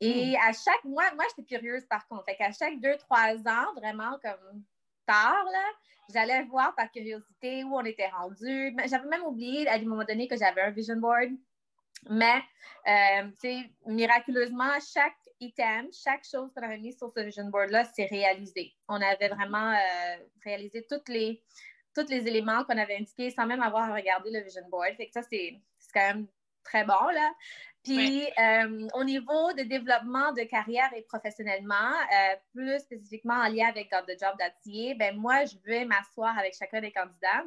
Et 0.00 0.32
hmm. 0.32 0.48
à 0.48 0.52
chaque 0.52 0.84
mois, 0.84 1.04
moi, 1.14 1.24
j'étais 1.28 1.56
curieuse 1.56 1.84
par 1.86 2.06
contre. 2.08 2.24
Fait 2.24 2.36
qu'à 2.36 2.52
chaque 2.52 2.80
deux, 2.80 2.96
trois 2.96 3.36
ans, 3.46 3.74
vraiment 3.76 4.18
comme 4.22 4.62
tard, 5.06 5.44
là, 5.52 5.64
j'allais 6.12 6.44
voir 6.44 6.74
par 6.74 6.90
curiosité 6.90 7.64
où 7.64 7.74
on 7.74 7.84
était 7.84 8.08
rendu. 8.08 8.74
J'avais 8.86 9.08
même 9.08 9.24
oublié 9.24 9.68
à 9.68 9.74
un 9.74 9.82
moment 9.82 10.04
donné 10.04 10.28
que 10.28 10.36
j'avais 10.36 10.62
un 10.62 10.70
vision 10.70 10.96
board. 10.96 11.30
Mais, 12.08 12.40
euh, 12.86 13.68
miraculeusement, 13.86 14.78
chaque 14.80 15.16
item, 15.40 15.88
chaque 15.92 16.24
chose 16.24 16.50
qu'on 16.54 16.62
avait 16.62 16.78
mis 16.78 16.92
sur 16.92 17.10
ce 17.10 17.20
vision 17.20 17.46
board-là, 17.46 17.84
s'est 17.84 18.06
réalisé. 18.06 18.72
On 18.88 19.00
avait 19.00 19.28
vraiment 19.28 19.72
euh, 19.72 20.16
réalisé 20.44 20.86
toutes 20.88 21.08
les, 21.08 21.42
tous 21.94 22.08
les 22.08 22.26
éléments 22.26 22.64
qu'on 22.64 22.78
avait 22.78 22.96
indiqués 22.96 23.30
sans 23.30 23.46
même 23.46 23.62
avoir 23.62 23.92
regardé 23.94 24.30
le 24.30 24.40
vision 24.40 24.62
board. 24.68 24.94
Fait 24.96 25.06
que 25.06 25.12
ça, 25.12 25.22
c'est 25.22 25.60
quand 25.92 26.00
même 26.00 26.26
très 26.64 26.84
bon, 26.84 27.08
là. 27.12 27.32
Puis, 27.84 28.26
euh, 28.38 28.88
au 28.94 29.04
niveau 29.04 29.52
de 29.54 29.62
développement 29.62 30.32
de 30.32 30.42
carrière 30.42 30.90
et 30.94 31.02
professionnellement, 31.02 31.74
euh, 31.74 32.36
plus 32.52 32.78
spécifiquement 32.80 33.34
en 33.34 33.48
lien 33.48 33.68
avec 33.68 33.90
God 33.90 34.04
the 34.06 34.18
Job 34.20 34.36
d'Atier, 34.38 34.94
ben 34.94 35.16
moi, 35.16 35.44
je 35.44 35.56
vais 35.64 35.84
m'asseoir 35.84 36.36
avec 36.38 36.54
chacun 36.54 36.80
des 36.80 36.92
candidats 36.92 37.44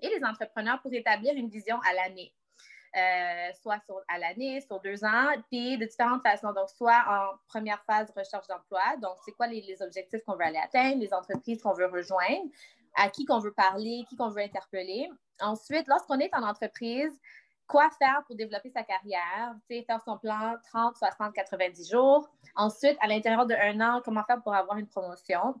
et 0.00 0.08
les 0.08 0.22
entrepreneurs 0.24 0.80
pour 0.82 0.92
établir 0.92 1.34
une 1.34 1.48
vision 1.48 1.78
à 1.88 1.94
l'année. 1.94 2.34
Euh, 2.94 3.50
soit 3.62 3.80
à 4.08 4.18
l'année, 4.18 4.60
sur 4.60 4.78
deux 4.80 5.02
ans, 5.02 5.30
puis 5.50 5.78
de 5.78 5.86
différentes 5.86 6.22
façons. 6.22 6.52
Donc, 6.52 6.68
soit 6.68 7.02
en 7.08 7.38
première 7.48 7.82
phase 7.84 8.12
recherche 8.14 8.46
d'emploi, 8.48 8.82
donc 9.00 9.16
c'est 9.24 9.32
quoi 9.32 9.46
les, 9.46 9.62
les 9.62 9.80
objectifs 9.80 10.22
qu'on 10.26 10.34
veut 10.34 10.44
aller 10.44 10.58
atteindre, 10.58 11.00
les 11.00 11.14
entreprises 11.14 11.62
qu'on 11.62 11.72
veut 11.72 11.86
rejoindre 11.86 12.50
à 12.94 13.08
qui 13.08 13.24
qu'on 13.24 13.38
veut 13.38 13.52
parler, 13.52 14.04
qui 14.08 14.16
qu'on 14.16 14.28
veut 14.28 14.42
interpeller. 14.42 15.10
Ensuite, 15.40 15.86
lorsqu'on 15.88 16.18
est 16.18 16.34
en 16.34 16.42
entreprise, 16.42 17.12
quoi 17.66 17.88
faire 17.98 18.22
pour 18.26 18.36
développer 18.36 18.70
sa 18.70 18.82
carrière, 18.82 19.54
faire 19.68 20.00
son 20.04 20.18
plan 20.18 20.56
30, 20.72 20.96
60, 20.96 21.32
90 21.34 21.90
jours. 21.90 22.28
Ensuite, 22.54 22.96
à 23.00 23.06
l'intérieur 23.06 23.46
d'un 23.46 23.80
an, 23.80 24.02
comment 24.04 24.22
faire 24.24 24.42
pour 24.42 24.54
avoir 24.54 24.76
une 24.76 24.86
promotion, 24.86 25.54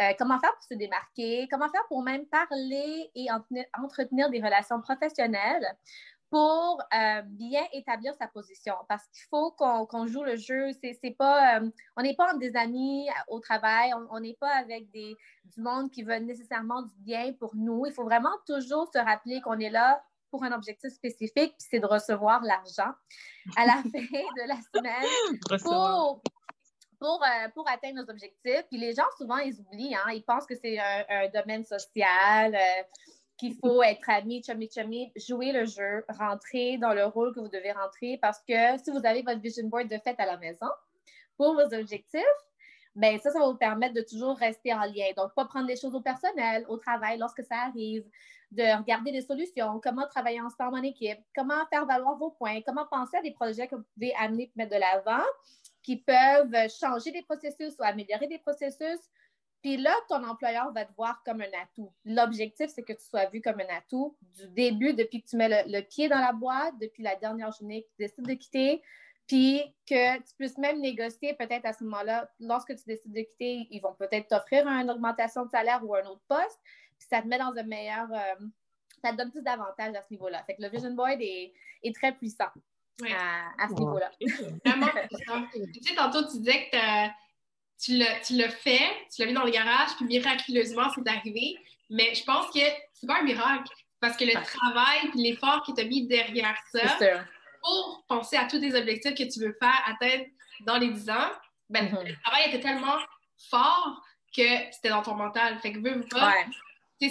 euh, 0.00 0.12
comment 0.18 0.38
faire 0.38 0.54
pour 0.54 0.64
se 0.64 0.74
démarquer, 0.74 1.48
comment 1.50 1.68
faire 1.70 1.86
pour 1.88 2.02
même 2.02 2.26
parler 2.26 3.10
et 3.14 3.28
entretenir 3.78 4.28
des 4.30 4.42
relations 4.42 4.80
professionnelles? 4.80 5.66
Pour 6.34 6.82
euh, 6.92 7.22
bien 7.26 7.62
établir 7.72 8.12
sa 8.16 8.26
position. 8.26 8.74
Parce 8.88 9.06
qu'il 9.06 9.22
faut 9.30 9.52
qu'on 9.52 10.06
joue 10.08 10.24
le 10.24 10.34
jeu. 10.34 10.70
C'est 10.82 11.14
pas, 11.16 11.60
euh, 11.60 11.70
on 11.96 12.02
n'est 12.02 12.16
pas 12.16 12.34
des 12.34 12.56
amis 12.56 13.06
au 13.28 13.38
travail, 13.38 13.92
on 14.10 14.18
n'est 14.18 14.34
pas 14.34 14.50
avec 14.50 14.90
des, 14.90 15.14
du 15.44 15.60
monde 15.60 15.92
qui 15.92 16.02
veut 16.02 16.16
nécessairement 16.16 16.82
du 16.82 16.96
bien 16.98 17.32
pour 17.34 17.54
nous. 17.54 17.86
Il 17.86 17.92
faut 17.92 18.02
vraiment 18.02 18.34
toujours 18.48 18.90
se 18.92 18.98
rappeler 18.98 19.42
qu'on 19.42 19.60
est 19.60 19.70
là 19.70 20.02
pour 20.32 20.42
un 20.42 20.50
objectif 20.50 20.92
spécifique, 20.92 21.54
puis 21.56 21.68
c'est 21.70 21.78
de 21.78 21.86
recevoir 21.86 22.42
l'argent 22.42 22.92
à 23.56 23.66
la 23.66 23.74
fin 23.82 23.88
de 23.92 24.48
la 24.48 24.56
semaine 24.74 25.38
pour, 25.62 26.20
pour, 26.98 27.22
euh, 27.22 27.48
pour, 27.54 27.68
atteindre 27.68 28.02
nos 28.02 28.10
objectifs. 28.10 28.64
Puis 28.72 28.80
les 28.80 28.92
gens, 28.92 29.06
souvent, 29.18 29.38
ils 29.38 29.54
oublient, 29.60 29.94
hein, 29.94 30.10
ils 30.12 30.24
pensent 30.24 30.46
que 30.46 30.56
c'est 30.56 30.80
un, 30.80 31.28
domaine 31.28 31.64
social 31.64 32.58
qu'il 33.36 33.54
faut 33.56 33.82
être 33.82 34.08
ami, 34.10 34.42
chummy 34.42 34.70
chummy, 34.70 35.12
jouer 35.16 35.52
le 35.52 35.64
jeu, 35.64 36.04
rentrer 36.08 36.78
dans 36.78 36.92
le 36.92 37.04
rôle 37.06 37.34
que 37.34 37.40
vous 37.40 37.48
devez 37.48 37.72
rentrer 37.72 38.18
parce 38.22 38.38
que 38.46 38.78
si 38.82 38.90
vous 38.90 39.04
avez 39.04 39.22
votre 39.22 39.40
vision 39.40 39.66
board 39.66 39.88
de 39.88 39.98
fait 39.98 40.18
à 40.18 40.26
la 40.26 40.36
maison 40.36 40.68
pour 41.36 41.54
vos 41.54 41.74
objectifs, 41.74 42.22
ben 42.94 43.18
ça, 43.18 43.32
ça 43.32 43.40
va 43.40 43.46
vous 43.46 43.56
permettre 43.56 43.94
de 43.94 44.02
toujours 44.02 44.36
rester 44.36 44.72
en 44.72 44.82
lien. 44.82 45.06
Donc, 45.16 45.34
pas 45.34 45.44
prendre 45.46 45.66
les 45.66 45.76
choses 45.76 45.94
au 45.94 46.00
personnel, 46.00 46.64
au 46.68 46.76
travail 46.76 47.18
lorsque 47.18 47.42
ça 47.42 47.56
arrive, 47.66 48.04
de 48.52 48.78
regarder 48.78 49.10
des 49.10 49.22
solutions, 49.22 49.80
comment 49.82 50.06
travailler 50.06 50.40
ensemble 50.40 50.78
en 50.78 50.82
équipe, 50.82 51.18
comment 51.34 51.66
faire 51.70 51.86
valoir 51.86 52.16
vos 52.16 52.30
points, 52.30 52.60
comment 52.64 52.86
penser 52.86 53.16
à 53.16 53.22
des 53.22 53.32
projets 53.32 53.66
que 53.66 53.74
vous 53.74 53.84
pouvez 53.94 54.14
amener 54.14 54.44
et 54.44 54.52
mettre 54.54 54.74
de 54.74 54.80
l'avant 54.80 55.24
qui 55.82 55.96
peuvent 55.96 56.54
changer 56.70 57.10
des 57.10 57.22
processus 57.22 57.74
ou 57.78 57.82
améliorer 57.82 58.28
des 58.28 58.38
processus 58.38 58.98
puis 59.64 59.78
là, 59.78 59.94
ton 60.10 60.22
employeur 60.24 60.70
va 60.72 60.84
te 60.84 60.92
voir 60.94 61.22
comme 61.24 61.40
un 61.40 61.62
atout. 61.62 61.90
L'objectif, 62.04 62.66
c'est 62.68 62.82
que 62.82 62.92
tu 62.92 63.02
sois 63.02 63.24
vu 63.30 63.40
comme 63.40 63.58
un 63.60 63.74
atout 63.74 64.14
du 64.36 64.46
début, 64.48 64.92
depuis 64.92 65.22
que 65.22 65.26
tu 65.26 65.36
mets 65.36 65.64
le, 65.66 65.80
pied 65.80 66.06
dans 66.06 66.18
la 66.18 66.34
boîte, 66.34 66.78
depuis 66.78 67.02
la 67.02 67.16
dernière 67.16 67.50
journée 67.50 67.84
que 67.84 67.88
tu 67.88 67.94
décides 67.98 68.26
de 68.26 68.34
quitter, 68.34 68.82
puis 69.26 69.62
que 69.88 70.18
tu 70.18 70.34
puisses 70.38 70.58
même 70.58 70.82
négocier 70.82 71.32
peut-être 71.32 71.64
à 71.64 71.72
ce 71.72 71.82
moment-là, 71.84 72.30
lorsque 72.40 72.76
tu 72.76 72.84
décides 72.86 73.14
de 73.14 73.22
quitter, 73.22 73.66
ils 73.70 73.80
vont 73.80 73.94
peut-être 73.94 74.28
t'offrir 74.28 74.66
une 74.66 74.90
augmentation 74.90 75.46
de 75.46 75.50
salaire 75.50 75.80
ou 75.82 75.94
un 75.94 76.04
autre 76.04 76.24
poste, 76.28 76.60
puis 76.98 77.08
ça 77.08 77.22
te 77.22 77.26
met 77.26 77.38
dans 77.38 77.56
un 77.56 77.62
meilleur... 77.62 78.06
Euh, 78.12 78.46
ça 79.02 79.12
te 79.12 79.16
donne 79.16 79.30
plus 79.30 79.42
d'avantages 79.42 79.94
à 79.94 80.02
ce 80.02 80.10
niveau-là. 80.10 80.42
Fait 80.44 80.56
que 80.56 80.62
le 80.62 80.68
Vision 80.68 80.92
Board 80.92 81.18
est, 81.20 81.54
très 81.94 82.12
puissant 82.12 82.48
à, 83.02 83.68
ce 83.68 83.74
niveau-là. 83.74 84.10
Vraiment 84.64 84.86
Tu 85.72 85.82
sais, 85.82 85.94
tantôt, 85.94 86.22
tu 86.26 86.38
disais 86.38 86.68
que 86.70 86.78
tu 87.78 87.96
l'as 87.96 88.48
fait, 88.48 88.90
tu 89.14 89.22
l'as 89.22 89.26
mis 89.26 89.32
dans 89.32 89.44
le 89.44 89.50
garage, 89.50 89.90
puis 89.96 90.06
miraculeusement, 90.06 90.90
c'est 90.94 91.08
arrivé. 91.08 91.56
Mais 91.90 92.14
je 92.14 92.24
pense 92.24 92.46
que 92.46 92.60
c'est 92.92 93.06
pas 93.06 93.20
un 93.20 93.22
miracle, 93.22 93.70
parce 94.00 94.16
que 94.16 94.24
le 94.24 94.32
travail 94.32 95.10
puis 95.10 95.22
l'effort 95.22 95.64
que 95.66 95.72
tu 95.72 95.80
as 95.80 95.84
mis 95.84 96.06
derrière 96.06 96.56
ça, 96.72 96.96
pour 97.62 98.04
penser 98.08 98.36
à 98.36 98.46
tous 98.46 98.58
les 98.58 98.74
objectifs 98.74 99.14
que 99.14 99.32
tu 99.32 99.40
veux 99.40 99.56
faire 99.58 99.82
atteindre 99.86 100.24
dans 100.60 100.76
les 100.76 100.88
10 100.88 101.10
ans, 101.10 101.30
ben, 101.70 101.86
mm-hmm. 101.86 102.08
le 102.08 102.20
travail 102.22 102.48
était 102.48 102.60
tellement 102.60 102.98
fort 103.50 104.02
que 104.36 104.42
c'était 104.72 104.90
dans 104.90 105.02
ton 105.02 105.14
mental. 105.14 105.58
Fait 105.60 105.72
que 105.72 105.78
veux, 105.78 106.00
pas, 106.08 106.34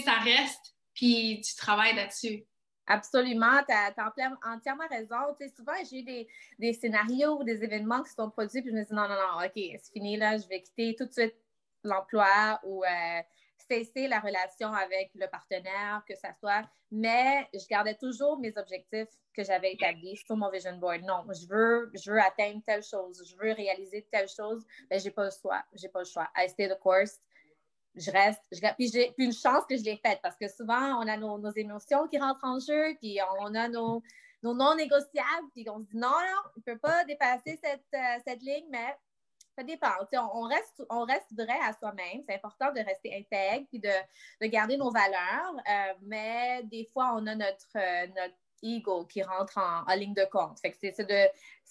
ça 0.04 0.14
reste, 0.14 0.76
puis 0.94 1.42
tu 1.42 1.56
travailles 1.56 1.96
là-dessus. 1.96 2.44
Absolument, 2.88 3.64
tu 3.68 3.74
as, 3.74 3.94
entièrement 4.46 4.88
raison. 4.90 5.16
Souvent, 5.56 5.74
j'ai 5.90 6.00
eu 6.00 6.04
des, 6.04 6.28
des, 6.60 6.74
scénarios 6.74 7.40
ou 7.40 7.44
des 7.44 7.64
événements 7.64 8.04
qui 8.04 8.10
se 8.10 8.16
sont 8.16 8.30
produits, 8.30 8.62
puis 8.62 8.72
je 8.72 8.76
me 8.76 8.84
dis 8.84 8.94
non, 8.94 9.08
non, 9.08 9.16
non, 9.16 9.46
OK, 9.46 9.52
c'est 9.56 9.94
fini 9.94 10.18
là, 10.18 10.38
je 10.38 10.48
vais 10.48 10.62
quitter 10.62 10.96
tout 10.98 11.06
de 11.06 11.12
suite 11.12 11.36
l'emploi 11.84 12.60
ou 12.64 12.84
euh, 12.84 13.22
cesser 13.70 14.08
la 14.08 14.20
relation 14.20 14.74
avec 14.74 15.12
le 15.16 15.28
partenaire, 15.28 16.04
que 16.08 16.16
ça 16.16 16.34
soit. 16.34 16.64
Mais 16.92 17.48
je 17.54 17.66
gardais 17.68 17.96
toujours 17.96 18.38
mes 18.38 18.56
objectifs 18.58 19.10
que 19.34 19.44
j'avais 19.44 19.74
établis 19.74 20.18
sur 20.18 20.36
mon 20.36 20.50
vision 20.50 20.78
board. 20.78 21.02
Non, 21.04 21.26
je 21.32 21.48
veux, 21.48 21.92
je 21.94 22.12
veux 22.12 22.20
atteindre 22.20 22.62
telle 22.66 22.84
chose, 22.84 23.24
je 23.28 23.36
veux 23.36 23.54
réaliser 23.54 24.06
telle 24.12 24.28
chose, 24.28 24.64
mais 24.92 25.00
j'ai 25.00 25.12
pas 25.12 25.26
le 25.26 25.32
choix. 25.32 25.64
J'ai 25.74 25.90
pas 25.90 26.00
le 26.00 26.06
choix. 26.06 26.28
I 26.36 26.50
stay 26.50 26.68
the 26.68 26.78
course 26.80 27.20
je 27.96 28.12
reste, 28.12 28.42
puis 28.78 28.90
j'ai 28.92 29.14
une 29.18 29.34
chance 29.34 29.66
que 29.70 29.78
je 29.78 29.84
l'ai 29.84 29.98
faite 29.98 30.20
parce 30.24 30.36
que 30.36 30.48
souvent 30.48 31.00
on 31.00 31.08
a 31.08 31.18
nos, 31.18 31.52
émotions 31.52 32.08
qui 32.08 32.18
rentrent 32.18 32.44
en 32.44 32.60
jeu, 32.60 32.96
puis 33.00 33.20
on 33.40 33.54
a 33.54 33.68
nos, 33.68 34.02
non 34.42 34.76
négociables, 34.76 35.50
puis 35.54 35.66
on 35.70 35.80
se 35.80 35.86
dit 35.86 35.98
non, 35.98 36.10
non, 36.10 36.42
on 36.56 36.60
ne 36.60 36.64
peut 36.74 36.80
pas 36.80 37.04
dépasser 37.06 37.60
cette, 37.64 37.86
euh, 37.94 38.20
cette 38.26 38.42
ligne, 38.42 38.66
mais 38.70 38.98
ça 39.56 39.64
dépend. 39.64 39.92
On, 40.34 40.48
reste, 40.48 40.84
vrai 41.38 41.60
à 41.64 41.74
soi-même. 41.74 42.24
C'est 42.28 42.36
important 42.36 42.72
de 42.72 42.80
rester 42.80 43.16
intègre 43.16 43.68
puis 43.70 43.80
de, 43.80 43.92
de 44.42 44.48
garder 44.48 44.78
nos 44.78 44.90
valeurs, 44.90 45.54
euh, 45.56 45.94
mais 46.02 46.64
des 46.64 46.90
fois 46.92 47.14
on 47.16 47.28
a 47.28 47.36
notre, 47.36 47.78
euh, 47.78 48.28
ego 48.64 49.06
qui 49.06 49.22
rentre 49.22 49.58
en, 49.58 49.94
ligne 49.94 50.14
de 50.14 50.26
compte. 50.32 50.60
Fait 50.60 50.72
que 50.72 50.78
c'est 50.80 50.96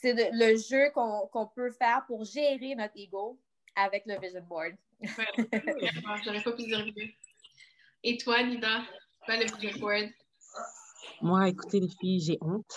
le 0.06 0.56
jeu 0.56 0.90
qu'on 0.90 1.46
peut 1.54 1.70
faire 1.70 2.04
pour 2.06 2.24
gérer 2.24 2.74
notre 2.74 2.92
ego 2.96 3.38
avec 3.76 4.04
le 4.06 4.18
vision 4.20 4.42
board. 4.48 4.74
J'aurais 6.24 6.42
pas 6.42 6.52
pu 6.52 6.62
dire 6.64 6.84
mieux. 6.84 7.10
Et 8.04 8.16
toi, 8.18 8.42
Nina, 8.42 8.84
pas 9.26 9.36
le 9.36 9.44
vision 9.44 9.78
board? 9.80 10.10
Moi, 11.20 11.48
écoutez, 11.48 11.80
les 11.80 11.88
filles, 12.00 12.20
j'ai 12.20 12.38
honte. 12.40 12.74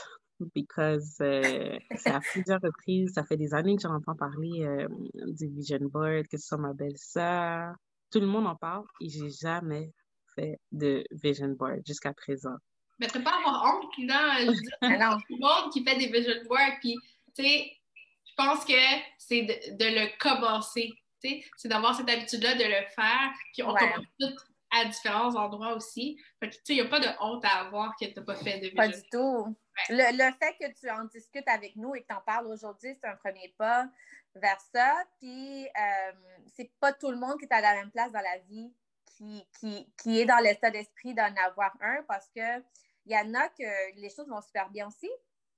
Because 0.54 1.16
euh, 1.22 1.80
c'est 1.96 2.12
à 2.12 2.20
plusieurs 2.20 2.60
reprises, 2.60 3.14
ça 3.14 3.24
fait 3.24 3.38
des 3.38 3.54
années 3.54 3.78
que 3.78 3.84
j'entends 3.84 4.16
parler 4.16 4.66
euh, 4.66 4.86
du 5.14 5.48
vision 5.48 5.80
board, 5.80 6.28
que 6.28 6.38
ce 6.38 6.46
soit 6.46 6.58
ma 6.58 6.74
belle-sœur. 6.74 7.74
Tout 8.12 8.20
le 8.20 8.28
monde 8.28 8.46
en 8.46 8.56
parle 8.58 8.84
et 9.00 9.08
j'ai 9.08 9.30
jamais 9.30 9.94
fait 10.36 10.60
de 10.74 11.06
vision 11.12 11.48
board 11.58 11.82
jusqu'à 11.88 12.14
présent. 12.14 12.58
Mais 13.00 13.08
t'as 13.08 13.22
pas 13.22 13.32
à 13.32 13.38
avoir 13.38 13.64
honte, 13.64 13.98
Nina. 13.98 14.40
Je 14.42 14.48
tout 15.28 15.36
le 15.36 15.40
monde 15.40 15.72
qui 15.72 15.84
fait 15.86 15.98
des 15.98 16.08
vision 16.08 16.34
boards, 16.50 16.80
puis 16.82 16.98
tu 17.34 17.44
sais, 17.44 17.72
je 18.38 18.44
pense 18.44 18.66
que 18.66 18.74
c'est 19.18 19.44
de, 19.44 19.78
de, 19.78 19.86
le 19.86 20.18
commencer 20.18 20.92
c'est 21.58 21.68
d'avoir 21.68 21.96
cette 21.96 22.10
habitude-là 22.10 22.56
de 22.56 22.64
le 22.64 22.86
faire, 22.96 23.32
puis 23.54 23.64
on 23.64 23.74
commence 23.74 24.06
tout 24.20 24.36
à 24.72 24.86
différents 24.86 25.36
endroits 25.36 25.74
aussi. 25.74 26.20
Fait 26.40 26.50
que, 26.50 26.56
tu 26.56 26.62
sais, 26.66 26.74
il 26.74 26.82
n'y 26.82 26.82
a 26.82 26.90
pas 26.90 27.00
de 27.00 27.08
honte 27.22 27.46
à 27.46 27.62
avoir 27.62 27.96
que 28.00 28.06
tu 28.06 28.14
n'as 28.16 28.26
pas 28.26 28.36
fait 28.36 28.60
de 28.60 28.76
Pas 28.76 28.88
du 28.88 29.02
tout. 29.12 29.56
Le, 29.90 30.32
fait 30.40 30.56
que 30.60 30.80
tu 30.80 30.90
en 30.90 31.06
discutes 31.06 31.48
avec 31.48 31.76
nous 31.76 31.96
et 31.96 32.02
que 32.02 32.08
tu 32.08 32.16
en 32.16 32.22
parles 32.22 32.48
aujourd'hui, 32.48 32.96
c'est 33.02 33.08
un 33.08 33.16
premier 33.16 33.54
pas 33.58 33.88
vers 34.36 34.60
ça. 34.74 35.04
Puis, 35.20 35.66
euh, 35.66 36.12
c'est 36.56 36.72
pas 36.80 36.94
tout 36.94 37.12
le 37.12 37.18
monde 37.18 37.38
qui 37.40 37.46
est 37.46 37.54
à 37.54 37.62
la 37.62 37.76
même 37.76 37.92
place 37.92 38.12
dans 38.12 38.22
la 38.22 38.38
vie 38.50 38.74
qui, 39.18 39.48
qui, 39.60 39.88
qui 39.98 40.20
est 40.20 40.26
dans 40.26 40.40
l'état 40.40 40.72
d'esprit 40.72 41.14
d'en 41.14 41.34
avoir 41.46 41.72
un 41.82 42.04
parce 42.08 42.28
que 42.36 42.60
il 43.08 43.14
y 43.14 43.18
en 43.18 43.34
a 43.36 43.48
que 43.50 44.00
les 44.00 44.10
choses 44.10 44.28
vont 44.28 44.42
super 44.42 44.70
bien 44.72 44.88
aussi. 44.88 45.10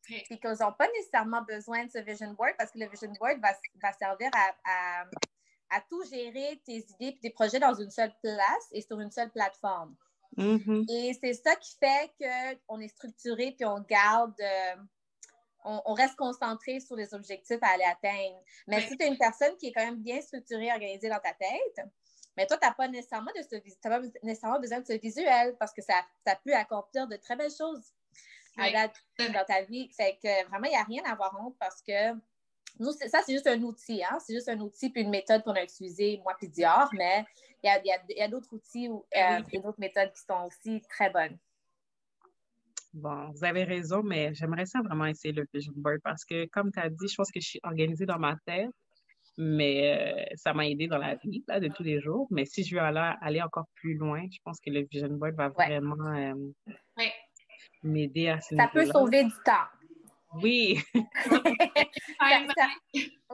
Puis 0.08 0.40
qu'ils 0.40 0.50
n'ont 0.62 0.74
pas 0.74 0.88
nécessairement 0.96 1.42
besoin 1.42 1.86
de 1.86 1.92
ce 1.92 2.00
vision 2.00 2.34
board 2.34 2.54
parce 2.58 2.72
que 2.72 2.80
le 2.80 2.88
vision 2.88 3.12
board 3.20 3.40
va, 3.42 3.54
va 3.82 3.94
servir 3.94 4.30
à 4.34 5.06
à 5.70 5.82
tout 5.82 6.04
gérer 6.06 6.62
tes 6.66 6.78
idées 6.78 7.08
et 7.08 7.20
tes 7.20 7.30
projets 7.30 7.60
dans 7.60 7.74
une 7.74 7.92
seule 7.92 8.14
place 8.22 8.68
et 8.72 8.82
sur 8.82 9.00
une 9.00 9.12
seule 9.12 9.32
plateforme. 9.32 9.96
Mm-hmm. 10.38 10.86
Et 10.92 11.14
c'est 11.14 11.34
ça 11.34 11.56
qui 11.56 11.76
fait 11.80 12.12
qu'on 12.68 12.80
est 12.80 12.90
structuré 12.90 13.54
puis 13.58 13.66
on 13.66 13.80
garde, 13.82 14.36
euh, 14.40 14.76
on, 15.64 15.94
reste 15.94 16.16
concentré 16.16 16.80
sur 16.80 16.96
les 16.96 17.14
objectifs 17.14 17.60
à 17.62 17.70
aller 17.70 17.84
atteindre. 17.84 18.42
Mais 18.68 18.82
si 18.82 18.98
tu 18.98 19.04
es 19.04 19.08
une 19.08 19.18
personne 19.18 19.56
qui 19.58 19.68
est 19.68 19.72
quand 19.74 19.86
même 19.86 20.02
bien 20.02 20.22
structurée, 20.22 20.72
organisée 20.72 21.10
dans 21.10 21.20
ta 21.20 21.34
tête, 21.34 21.88
mais 22.38 22.46
toi, 22.46 22.58
tu 22.58 22.68
n'as 22.68 22.74
pas 22.74 22.88
nécessairement 22.88 23.32
de 23.36 23.42
ce, 23.42 23.90
pas 23.90 24.00
nécessairement 24.24 24.60
besoin 24.60 24.80
de 24.80 24.86
ce 24.86 24.94
visuel 24.94 25.56
parce 25.60 25.74
que 25.74 25.82
ça, 25.82 25.96
ça 26.26 26.36
peut 26.36 26.54
accomplir 26.54 27.08
de 27.08 27.16
très 27.16 27.36
belles 27.36 27.56
choses 27.56 27.92
dans 28.58 29.46
ta 29.46 29.62
vie. 29.64 29.90
Fait 29.96 30.18
que 30.22 30.48
vraiment, 30.50 30.66
il 30.66 30.72
n'y 30.72 30.76
a 30.76 30.84
rien 30.84 31.04
à 31.06 31.12
avoir 31.12 31.38
honte 31.40 31.56
parce 31.60 31.82
que 31.82 32.14
nous, 32.80 32.92
ça, 32.92 33.22
c'est 33.26 33.34
juste 33.34 33.48
un 33.48 33.62
outil, 33.64 34.04
hein? 34.04 34.18
C'est 34.20 34.34
juste 34.34 34.50
un 34.50 34.60
outil 34.60 34.90
puis 34.90 35.02
une 35.02 35.10
méthode 35.10 35.44
qu'on 35.44 35.54
a 35.54 35.64
utilisée, 35.64 36.20
moi 36.24 36.36
puis 36.38 36.48
Dior, 36.48 36.90
mais 36.94 37.26
il 37.64 37.68
y 37.68 37.92
a, 37.92 38.00
y 38.10 38.22
a 38.22 38.28
d'autres 38.28 38.54
outils 38.54 38.88
ou 38.88 39.06
euh, 39.16 39.42
d'autres 39.62 39.80
méthodes 39.80 40.12
qui 40.12 40.22
sont 40.22 40.46
aussi 40.46 40.82
très 40.90 41.10
bonnes. 41.10 41.38
Bon, 42.94 43.32
vous 43.32 43.44
avez 43.44 43.64
raison, 43.64 44.02
mais 44.04 44.34
j'aimerais 44.34 44.66
ça 44.66 44.80
vraiment 44.82 45.06
essayer 45.06 45.34
le 45.34 45.46
vision 45.54 45.74
board 45.76 46.00
parce 46.04 46.24
que, 46.26 46.46
comme 46.48 46.72
tu 46.72 46.80
as 46.80 46.90
dit, 46.90 47.08
je 47.08 47.16
pense 47.16 47.32
que 47.32 47.40
je 47.40 47.48
suis 47.48 47.60
organisée 47.64 48.06
dans 48.06 48.18
ma 48.20 48.36
tête, 48.46 48.70
mais 49.38 49.98
euh, 50.32 50.36
ça 50.36 50.54
m'a 50.54 50.68
aidé 50.68 50.88
dans 50.88 50.98
la 50.98 51.16
vie 51.16 51.44
là, 51.48 51.60
de 51.60 51.68
tous 51.68 51.84
les 51.84 52.00
jours. 52.00 52.28
Mais 52.32 52.46
si 52.46 52.64
je 52.64 52.76
veux 52.76 52.82
aller, 52.82 53.14
aller 53.22 53.42
encore 53.42 53.68
plus 53.76 53.96
loin, 53.96 54.26
je 54.32 54.40
pense 54.44 54.60
que 54.60 54.70
le 54.70 54.88
vision 54.90 55.10
board 55.10 55.36
va 55.36 55.50
vraiment 55.50 55.96
euh, 56.08 56.34
m'aider 57.88 58.30
à 58.30 58.40
ce 58.42 58.56
Ça 58.56 58.70
peut 58.72 58.86
sauver 58.86 59.24
du 59.24 59.34
temps. 59.44 59.68
Oui. 60.36 60.80
oui, 60.94 61.04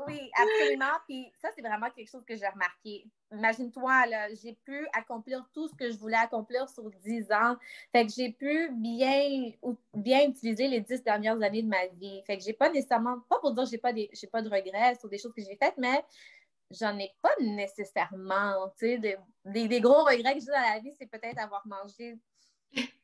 oui, 0.07 0.31
absolument. 0.36 0.93
Puis 1.07 1.31
ça, 1.41 1.50
c'est 1.55 1.62
vraiment 1.62 1.89
quelque 1.89 2.10
chose 2.10 2.24
que 2.25 2.36
j'ai 2.36 2.48
remarqué. 2.48 3.05
Imagine-toi, 3.31 4.05
là, 4.07 4.27
j'ai 4.36 4.57
pu 4.63 4.88
accomplir 4.93 5.43
tout 5.53 5.67
ce 5.67 5.75
que 5.75 5.91
je 5.91 5.98
voulais 5.98 6.17
accomplir 6.17 6.69
sur 6.69 6.89
10 6.89 7.31
ans. 7.31 7.55
Fait 7.91 8.05
que 8.05 8.12
j'ai 8.15 8.31
pu 8.31 8.69
bien, 8.74 9.51
bien 9.93 10.29
utiliser 10.29 10.67
les 10.67 10.81
10 10.81 11.03
dernières 11.03 11.41
années 11.41 11.63
de 11.63 11.67
ma 11.67 11.88
vie. 11.88 12.22
Fait 12.25 12.38
que 12.38 12.43
j'ai 12.43 12.53
pas 12.53 12.69
nécessairement, 12.69 13.19
pas 13.29 13.39
pour 13.39 13.53
dire 13.53 13.63
que 13.63 13.69
j'ai 13.69 13.77
pas 13.79 13.93
des, 13.93 14.10
j'ai 14.13 14.27
pas 14.27 14.41
de 14.41 14.50
regrets 14.50 14.95
sur 14.95 15.10
des 15.10 15.17
choses 15.17 15.33
que 15.33 15.41
j'ai 15.41 15.57
faites, 15.57 15.77
mais 15.77 16.03
j'en 16.72 16.98
ai 16.98 17.12
pas 17.22 17.33
nécessairement, 17.39 18.69
tu 18.77 18.88
sais, 18.88 18.98
des, 18.98 19.67
des, 19.67 19.81
gros 19.81 20.03
regrets 20.03 20.36
que 20.36 20.39
j'ai 20.39 20.48
dans 20.48 20.74
la 20.74 20.79
vie, 20.79 20.93
c'est 21.00 21.10
peut-être 21.10 21.39
avoir 21.39 21.65
mangé 21.67 22.17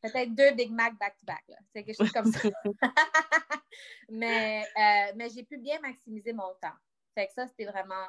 peut-être 0.02 0.34
deux 0.36 0.54
Big 0.56 0.72
Mac 0.72 0.98
back-to-back. 0.98 1.44
C'est 1.72 1.84
quelque 1.84 1.98
chose 1.98 2.12
comme 2.12 2.32
ça. 2.32 2.50
mais 4.10 4.64
euh, 4.64 5.14
mais 5.16 5.30
j'ai 5.30 5.44
pu 5.44 5.58
bien 5.58 5.80
maximiser 5.80 6.34
mon 6.34 6.54
temps. 6.62 6.76
Fait 7.16 7.28
que 7.28 7.34
ça, 7.34 7.48
c'était 7.48 7.66
vraiment 7.66 8.06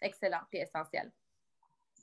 excellent 0.00 0.42
et 0.52 0.60
essentiel. 0.60 1.10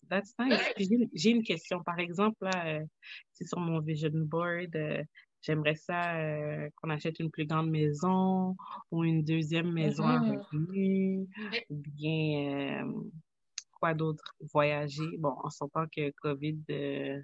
That's 0.10 0.34
nice. 0.38 1.10
J'ai 1.14 1.30
une 1.30 1.44
question. 1.44 1.82
Par 1.84 2.00
exemple, 2.00 2.38
là, 2.42 2.66
euh, 2.66 2.86
c'est 3.32 3.48
sur 3.48 3.60
mon 3.60 3.80
vision 3.80 4.12
board. 4.14 4.76
Euh, 4.76 5.04
j'aimerais 5.42 5.76
ça 5.76 6.16
qu'on 6.76 6.90
achète 6.90 7.20
une 7.20 7.32
plus 7.32 7.46
grande 7.46 7.70
maison 7.70 8.56
ou 8.92 9.04
une 9.04 9.24
deuxième 9.24 9.72
maison 9.72 10.06
à 10.06 10.20
mm-hmm. 10.20 10.38
revenus 10.40 11.28
ou 11.70 11.76
bien 11.76 12.94
quoi 13.80 13.94
d'autre? 13.94 14.36
Voyager. 14.54 15.18
Bon, 15.20 15.36
on 15.44 15.50
s'entend 15.50 15.86
que 15.88 16.12
COVID 16.22 17.24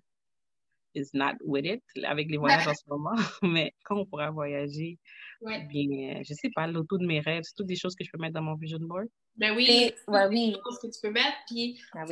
is 0.95 1.09
not 1.13 1.35
with 1.41 1.65
it 1.65 1.83
avec 2.03 2.29
les 2.29 2.37
voyages 2.37 2.67
en 2.67 2.73
ce 2.75 2.83
moment, 2.87 3.15
mais 3.41 3.73
quand 3.83 3.97
on 3.97 4.05
pourra 4.05 4.31
voyager, 4.31 4.97
ouais. 5.41 5.63
bien, 5.65 6.21
je 6.23 6.33
sais 6.33 6.49
pas, 6.53 6.67
l'auto 6.67 6.97
de 6.97 7.05
mes 7.05 7.19
rêves, 7.19 7.43
c'est 7.43 7.55
toutes 7.55 7.67
des 7.67 7.75
choses 7.75 7.95
que 7.95 8.03
je 8.03 8.09
peux 8.11 8.19
mettre 8.19 8.33
dans 8.33 8.41
mon 8.41 8.55
vision 8.55 8.79
board. 8.81 9.07
Ben 9.35 9.55
oui, 9.55 9.91
ouais, 10.07 10.25
oui. 10.27 10.55
ce 10.71 10.87
que 10.87 10.91
tu 10.91 10.99
peux 11.01 11.11
mettre, 11.11 11.37
puis 11.47 11.79
ah 11.93 12.03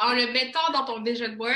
en 0.00 0.14
le 0.14 0.32
mettant 0.32 0.72
dans 0.72 0.84
ton 0.84 1.02
vision 1.02 1.32
board, 1.34 1.54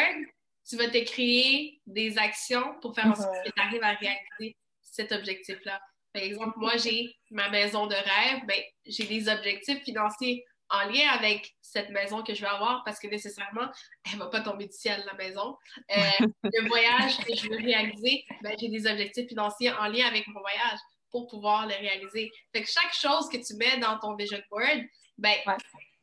tu 0.69 0.77
vas 0.77 0.89
te 0.89 1.03
créer 1.05 1.81
des 1.87 2.19
actions 2.19 2.79
pour 2.81 2.95
faire 2.95 3.07
en 3.07 3.15
sorte 3.15 3.35
que 3.45 3.51
tu 3.51 3.61
arrives 3.61 3.83
à 3.83 3.95
réaliser 3.95 4.57
cet 4.83 5.13
objectif-là. 5.13 5.81
Par 6.13 6.23
exemple, 6.23 6.59
moi, 6.59 6.77
j'ai 6.77 7.15
ma 7.31 7.49
maison 7.49 7.87
de 7.87 7.95
rêve, 7.95 8.45
ben, 8.47 8.61
j'ai 8.87 9.05
des 9.05 9.29
objectifs 9.29 9.83
financiers 9.83 10.45
en 10.71 10.89
lien 10.89 11.09
avec 11.11 11.57
cette 11.61 11.91
maison 11.91 12.23
que 12.23 12.35
je 12.35 12.41
vais 12.43 12.49
avoir 12.49 12.83
parce 12.85 12.99
que 12.99 13.07
nécessairement, 13.09 13.69
elle 14.11 14.19
va 14.19 14.27
pas 14.27 14.41
tomber 14.41 14.67
du 14.67 14.77
ciel, 14.77 15.03
la 15.07 15.15
maison. 15.15 15.57
Euh, 15.97 16.27
le 16.43 16.69
voyage 16.69 17.19
que 17.19 17.35
je 17.35 17.49
veux 17.49 17.57
réaliser, 17.57 18.25
ben, 18.43 18.55
j'ai 18.59 18.69
des 18.69 18.87
objectifs 18.87 19.29
financiers 19.29 19.73
en 19.73 19.87
lien 19.89 20.07
avec 20.07 20.27
mon 20.29 20.41
voyage 20.41 20.79
pour 21.11 21.27
pouvoir 21.27 21.67
le 21.67 21.75
réaliser. 21.75 22.31
Fait 22.53 22.63
que 22.63 22.69
chaque 22.69 22.93
chose 22.93 23.29
que 23.29 23.39
tu 23.39 23.55
mets 23.55 23.79
dans 23.79 23.99
ton 23.99 24.15
vision 24.15 24.41
board, 24.51 24.83
ben, 25.17 25.35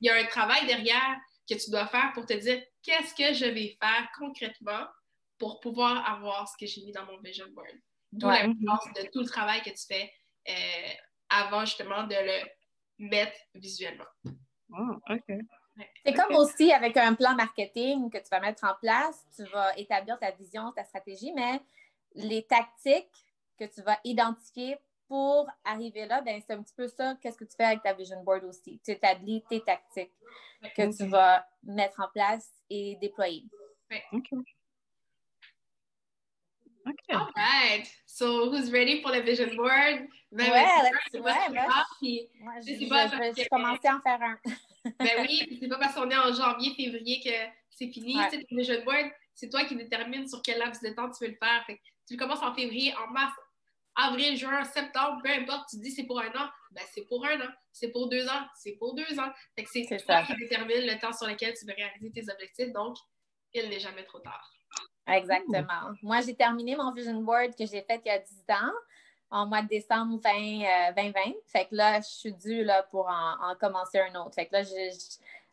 il 0.01 0.07
y 0.07 0.09
a 0.09 0.15
un 0.15 0.25
travail 0.25 0.65
derrière 0.65 1.15
que 1.49 1.55
tu 1.55 1.69
dois 1.69 1.87
faire 1.87 2.11
pour 2.13 2.25
te 2.25 2.33
dire 2.33 2.61
qu'est-ce 2.81 3.13
que 3.13 3.33
je 3.33 3.45
vais 3.45 3.77
faire 3.79 4.09
concrètement 4.17 4.87
pour 5.37 5.59
pouvoir 5.59 6.09
avoir 6.09 6.47
ce 6.47 6.53
que 6.57 6.65
j'ai 6.65 6.81
mis 6.81 6.91
dans 6.91 7.05
mon 7.05 7.19
vision 7.19 7.45
board. 7.53 7.75
D'où 8.11 8.27
l'importance 8.27 8.93
de 8.95 9.09
tout 9.11 9.19
le 9.19 9.27
travail 9.27 9.61
que 9.61 9.69
tu 9.69 9.85
fais 9.87 10.11
euh, 10.47 10.93
avant 11.29 11.65
justement 11.65 12.03
de 12.03 12.15
le 12.15 12.49
mettre 12.97 13.37
visuellement. 13.53 14.05
Ah, 14.77 15.15
c'est 16.05 16.13
comme 16.13 16.35
aussi 16.35 16.71
avec 16.71 16.95
un 16.97 17.13
plan 17.13 17.35
marketing 17.35 18.09
que 18.09 18.17
tu 18.17 18.29
vas 18.31 18.39
mettre 18.39 18.63
en 18.63 18.75
place, 18.79 19.25
tu 19.35 19.43
vas 19.45 19.77
établir 19.77 20.17
ta 20.19 20.31
vision, 20.31 20.71
ta 20.71 20.83
stratégie, 20.83 21.33
mais 21.33 21.61
les 22.13 22.43
tactiques 22.43 23.25
que 23.57 23.65
tu 23.65 23.81
vas 23.81 23.99
identifier 24.03 24.77
pour 25.07 25.47
arriver 25.63 26.05
là, 26.05 26.21
ben, 26.21 26.41
c'est 26.45 26.53
un 26.53 26.63
petit 26.63 26.73
peu 26.75 26.87
ça, 26.87 27.15
qu'est-ce 27.21 27.37
que 27.37 27.43
tu 27.43 27.55
fais 27.55 27.65
avec 27.65 27.83
ta 27.83 27.93
vision 27.93 28.23
board 28.23 28.43
aussi? 28.45 28.79
Tu 28.83 28.91
établis 28.91 29.43
tes 29.49 29.61
tactiques 29.61 30.13
que 30.75 30.95
tu 30.97 31.05
vas 31.05 31.45
mettre 31.63 32.01
en 32.01 32.07
place 32.13 32.49
et 32.69 32.97
déployer. 33.01 33.45
OK. 34.11 34.29
Okay. 36.87 37.17
All 37.17 37.31
right. 37.35 37.87
So, 38.05 38.51
who's 38.51 38.71
ready 38.71 39.01
for 39.01 39.11
the 39.11 39.21
vision 39.21 39.55
board? 39.55 40.07
Ben, 40.31 40.51
ouais, 40.51 40.65
let's, 40.83 41.13
ouais, 41.13 42.29
moi, 42.39 42.53
je, 42.61 43.33
vais 43.33 43.45
commencer 43.47 43.87
à 43.87 43.95
en 43.95 44.01
faire 44.01 44.21
un. 44.21 44.37
Ben 44.99 45.27
oui, 45.27 45.57
c'est 45.59 45.67
pas 45.67 45.77
parce 45.77 45.95
qu'on 45.95 46.09
est 46.09 46.17
en 46.17 46.33
janvier, 46.33 46.73
février 46.75 47.21
que 47.23 47.31
c'est 47.69 47.87
fini. 47.89 48.17
Ouais. 48.17 48.29
Tu 48.29 48.37
sais, 48.37 48.45
vision 48.51 48.83
board, 48.83 49.11
c'est 49.33 49.49
toi 49.49 49.65
qui 49.65 49.75
détermines 49.75 50.27
sur 50.27 50.41
quel 50.41 50.59
laps 50.59 50.81
de 50.81 50.89
temps 50.95 51.09
tu 51.11 51.25
veux 51.25 51.31
le 51.31 51.37
faire. 51.37 51.63
Fait 51.65 51.79
tu 52.07 52.15
le 52.15 52.19
commences 52.19 52.43
en 52.43 52.53
février, 52.53 52.93
en 52.95 53.07
mars, 53.11 53.33
avril, 53.95 54.37
juin, 54.37 54.63
septembre, 54.63 55.21
peu 55.23 55.31
importe, 55.31 55.69
tu 55.69 55.77
dis 55.77 55.91
c'est 55.91 56.03
pour 56.03 56.19
un 56.19 56.29
an, 56.29 56.49
ben 56.71 56.83
c'est 56.93 57.05
pour 57.07 57.25
un 57.25 57.39
an. 57.41 57.51
C'est 57.71 57.89
pour 57.89 58.09
deux 58.09 58.27
ans, 58.27 58.47
c'est 58.55 58.73
pour 58.73 58.95
deux 58.95 59.19
ans. 59.19 59.31
Fait 59.55 59.63
que 59.63 59.69
c'est 59.69 60.05
toi 60.05 60.23
qui 60.23 60.35
détermine 60.35 60.85
le 60.85 60.99
temps 60.99 61.11
sur 61.11 61.27
lequel 61.27 61.53
tu 61.57 61.65
veux 61.65 61.73
réaliser 61.73 62.11
tes 62.11 62.31
objectifs. 62.31 62.71
Donc, 62.71 62.97
il 63.53 63.69
n'est 63.69 63.79
jamais 63.79 64.03
trop 64.05 64.19
tard. 64.19 64.51
Exactement. 65.07 65.93
Moi, 66.01 66.21
j'ai 66.21 66.35
terminé 66.35 66.75
mon 66.75 66.91
vision 66.91 67.21
board 67.21 67.55
que 67.55 67.65
j'ai 67.65 67.81
fait 67.83 68.01
il 68.05 68.07
y 68.07 68.11
a 68.11 68.19
10 68.19 68.43
ans, 68.49 68.71
en 69.31 69.45
mois 69.47 69.61
de 69.61 69.67
décembre 69.67 70.19
20, 70.23 70.93
2020. 70.95 71.19
Euh, 71.19 71.31
fait 71.47 71.65
que 71.65 71.75
là, 71.75 71.99
je 71.99 72.07
suis 72.07 72.33
due 72.33 72.63
là, 72.63 72.83
pour 72.83 73.07
en, 73.07 73.55
commencer 73.59 73.99
un 73.99 74.15
autre. 74.21 74.35
Fait 74.35 74.45
que 74.45 74.53
là, 74.53 74.63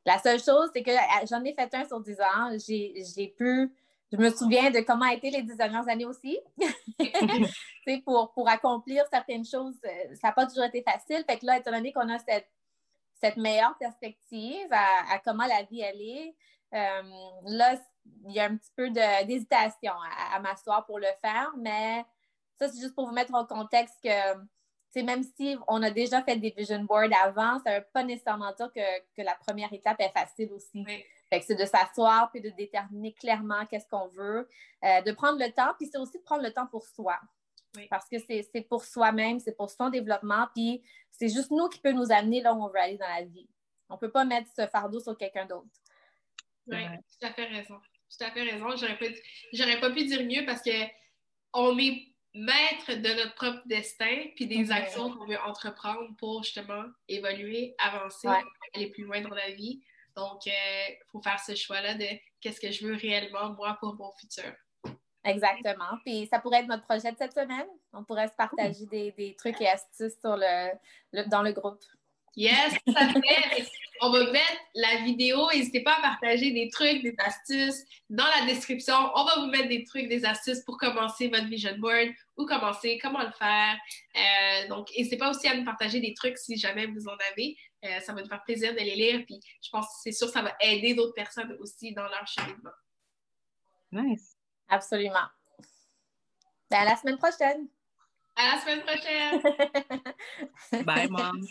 la 0.05 0.19
seule 0.19 0.43
chose, 0.43 0.71
c'est 0.75 0.83
que 0.83 0.91
euh, 0.91 1.27
j'en 1.29 1.43
ai 1.45 1.55
fait 1.55 1.73
un 1.75 1.87
sur 1.87 2.01
10 2.01 2.21
ans. 2.21 2.57
J'ai 2.67 3.35
pu. 3.37 3.73
Je 4.13 4.19
me 4.19 4.29
souviens 4.31 4.71
de 4.71 4.81
comment 4.81 5.07
été 5.07 5.31
les 5.31 5.43
10 5.43 5.57
dernières 5.57 5.89
années 5.89 6.05
aussi. 6.05 6.39
pour, 8.05 8.33
pour 8.35 8.49
accomplir 8.49 9.05
certaines 9.11 9.45
choses, 9.45 9.81
euh, 9.85 10.15
ça 10.21 10.29
n'a 10.29 10.33
pas 10.33 10.47
toujours 10.47 10.65
été 10.65 10.83
facile. 10.83 11.25
Fait 11.29 11.39
que 11.39 11.47
là, 11.47 11.59
étant 11.59 11.71
donné 11.71 11.93
qu'on 11.93 12.09
a 12.09 12.19
cette, 12.19 12.49
cette 13.21 13.39
meilleure 13.39 13.77
perspective 13.79 14.69
à, 14.71 15.19
comment 15.25 15.47
la 15.47 15.63
vie 15.63 15.81
elle 15.81 16.01
est, 16.01 16.35
là, 16.73 17.77
il 18.27 18.33
y 18.33 18.41
a 18.41 18.45
un 18.45 18.57
petit 18.57 18.73
peu 18.77 18.91
d'hésitation 18.91 19.93
à, 20.33 20.39
m'asseoir 20.41 20.85
pour 20.85 20.99
le 20.99 21.09
faire, 21.21 21.53
mais 21.57 22.05
ça, 22.59 22.69
c'est 22.69 22.81
juste 22.81 22.95
pour 22.95 23.07
vous 23.07 23.15
mettre 23.15 23.35
en 23.35 23.45
contexte 23.45 23.97
que 24.03 25.01
même 25.01 25.23
si 25.23 25.57
on 25.69 25.83
a 25.83 25.91
déjà 25.91 26.23
fait 26.23 26.37
des 26.37 26.51
vision 26.51 26.85
boards 26.85 27.09
avant, 27.25 27.59
ça 27.65 27.71
ne 27.71 27.79
veut 27.79 27.87
pas 27.95 28.05
nécessairement 28.05 28.53
dire 28.53 28.71
que, 28.75 29.23
la 29.23 29.35
première 29.37 29.73
étape 29.73 30.01
est 30.01 30.13
facile 30.13 30.53
aussi. 30.53 30.85
c'est 31.31 31.55
de 31.55 31.65
s'asseoir 31.65 32.31
puis 32.31 32.43
de 32.43 32.51
déterminer 32.51 33.15
clairement 33.15 33.65
qu'est-ce 33.67 33.87
qu'on 33.89 34.09
veut, 34.09 34.49
euh, 34.85 35.01
de 35.01 35.13
prendre 35.13 35.39
le 35.39 35.51
temps, 35.51 35.73
puis 35.79 35.89
c'est 35.91 35.99
aussi 35.99 36.19
de 36.19 36.23
prendre 36.23 36.43
le 36.43 36.53
temps 36.53 36.67
pour 36.67 36.87
soi. 36.87 37.19
Parce 37.89 38.07
que 38.07 38.19
c'est 38.19 38.67
pour 38.69 38.85
soi-même, 38.85 39.39
c'est 39.41 39.57
pour 39.57 39.71
son 39.71 39.89
développement, 39.89 40.47
puis 40.55 40.83
c'est 41.11 41.31
juste 41.31 41.51
nous 41.51 41.69
qui 41.69 41.81
peut 41.81 41.93
nous 41.93 42.13
amener 42.13 42.43
là 42.43 42.53
où 42.53 42.63
on 42.63 42.69
veut 42.69 42.81
aller 42.81 42.99
dans 42.99 43.09
la 43.09 43.25
vie. 43.25 43.49
On 43.89 43.95
ne 43.95 43.99
peut 43.99 44.11
pas 44.11 44.27
mettre 44.27 44.51
ce 44.55 44.67
fardeau 44.67 45.01
sur 45.01 45.17
quelqu'un 45.17 45.47
d'autre. 45.47 45.69
Oui, 46.67 46.85
tu 47.19 47.27
as 47.27 47.33
fait 47.33 47.47
raison 47.47 47.81
tout 48.13 48.25
à 48.25 48.31
fait 48.31 48.43
raison. 48.43 48.77
J'aurais 48.77 48.99
pas, 48.99 49.07
j'aurais 49.53 49.81
pas 49.81 49.91
pu 49.91 50.05
dire 50.05 50.25
mieux 50.25 50.45
parce 50.45 50.63
que 50.63 50.71
on 51.55 51.79
est 51.79 52.12
maître 52.35 52.95
de 52.95 53.15
notre 53.15 53.35
propre 53.35 53.63
destin 53.67 54.25
puis 54.37 54.47
des 54.47 54.71
actions 54.71 55.11
qu'on 55.11 55.27
veut 55.27 55.41
entreprendre 55.41 56.15
pour 56.19 56.43
justement 56.43 56.85
évoluer, 57.09 57.75
avancer, 57.79 58.29
aller 58.75 58.91
plus 58.91 59.05
loin 59.05 59.21
dans 59.21 59.35
la 59.35 59.51
vie. 59.51 59.83
Donc, 60.17 60.45
il 60.47 60.53
euh, 60.53 60.95
faut 61.11 61.23
faire 61.23 61.41
ce 61.41 61.55
choix-là 61.55 61.95
de 61.95 62.07
qu'est-ce 62.41 62.61
que 62.61 62.71
je 62.71 62.87
veux 62.87 62.95
réellement, 62.95 63.51
moi, 63.51 63.77
pour 63.81 63.95
mon 63.95 64.13
futur. 64.13 64.53
Exactement. 65.25 65.99
Puis 66.05 66.27
ça 66.27 66.41
pourrait 66.41 66.61
être 66.61 66.69
notre 66.69 66.85
projet 66.85 67.13
de 67.13 67.17
cette 67.17 67.33
semaine. 67.33 67.67
On 67.93 68.05
pourrait 68.05 68.29
se 68.29 68.35
partager 68.35 68.87
des, 68.87 69.13
des 69.13 69.35
trucs 69.37 69.61
et 69.61 69.69
astuces 69.69 70.19
sur 70.21 70.37
le 70.37 70.73
dans 71.29 71.43
le 71.43 71.53
groupe. 71.53 71.83
Yes, 72.37 72.75
ça 72.93 73.09
fait. 73.09 73.67
On 74.01 74.11
va 74.11 74.33
mettre 74.33 74.61
la 74.75 75.03
vidéo. 75.05 75.49
N'hésitez 75.53 75.83
pas 75.83 75.97
à 75.99 76.01
partager 76.01 76.51
des 76.51 76.69
trucs, 76.71 77.03
des 77.03 77.15
astuces 77.19 77.85
dans 78.11 78.25
la 78.25 78.47
description. 78.47 78.95
On 79.15 79.25
va 79.25 79.35
vous 79.37 79.47
mettre 79.47 79.69
des 79.69 79.85
trucs, 79.85 80.09
des 80.09 80.25
astuces 80.25 80.61
pour 80.61 80.77
commencer 80.77 81.29
votre 81.29 81.47
vision 81.47 81.77
board 81.79 82.09
ou 82.37 82.47
commencer, 82.47 82.99
comment 83.01 83.23
le 83.23 83.31
faire. 83.33 83.77
Euh, 84.17 84.69
donc, 84.69 84.91
n'hésitez 84.97 85.19
pas 85.19 85.31
aussi 85.31 85.47
à 85.47 85.55
nous 85.55 85.65
partager 85.65 86.01
des 86.01 86.15
trucs 86.15 86.39
si 86.39 86.57
jamais 86.57 86.87
vous 86.87 87.07
en 87.07 87.17
avez. 87.31 87.57
Euh, 87.85 88.01
ça 88.01 88.13
va 88.13 88.23
nous 88.23 88.29
faire 88.29 88.43
plaisir 88.43 88.73
de 88.73 88.79
les 88.79 88.97
lire. 88.97 89.25
Puis, 89.27 89.39
je 89.63 89.71
pense 89.71 89.87
que 89.87 89.93
c'est 90.03 90.13
sûr 90.13 90.27
que 90.27 90.33
ça 90.33 90.43
va 90.43 90.57
aider 90.61 90.95
d'autres 90.95 91.15
personnes 91.15 91.57
aussi 91.61 91.93
dans 91.93 92.09
leur 92.09 92.27
cheminement. 92.27 92.71
Nice. 93.93 94.37
Absolument. 94.69 95.29
Ben, 96.71 96.79
à 96.79 96.85
la 96.87 96.97
semaine 96.97 97.19
prochaine. 97.19 97.69
À 98.35 98.55
la 98.55 98.61
semaine 98.63 98.83
prochaine. 98.83 100.83
Bye, 100.85 101.09
mom. 101.09 101.47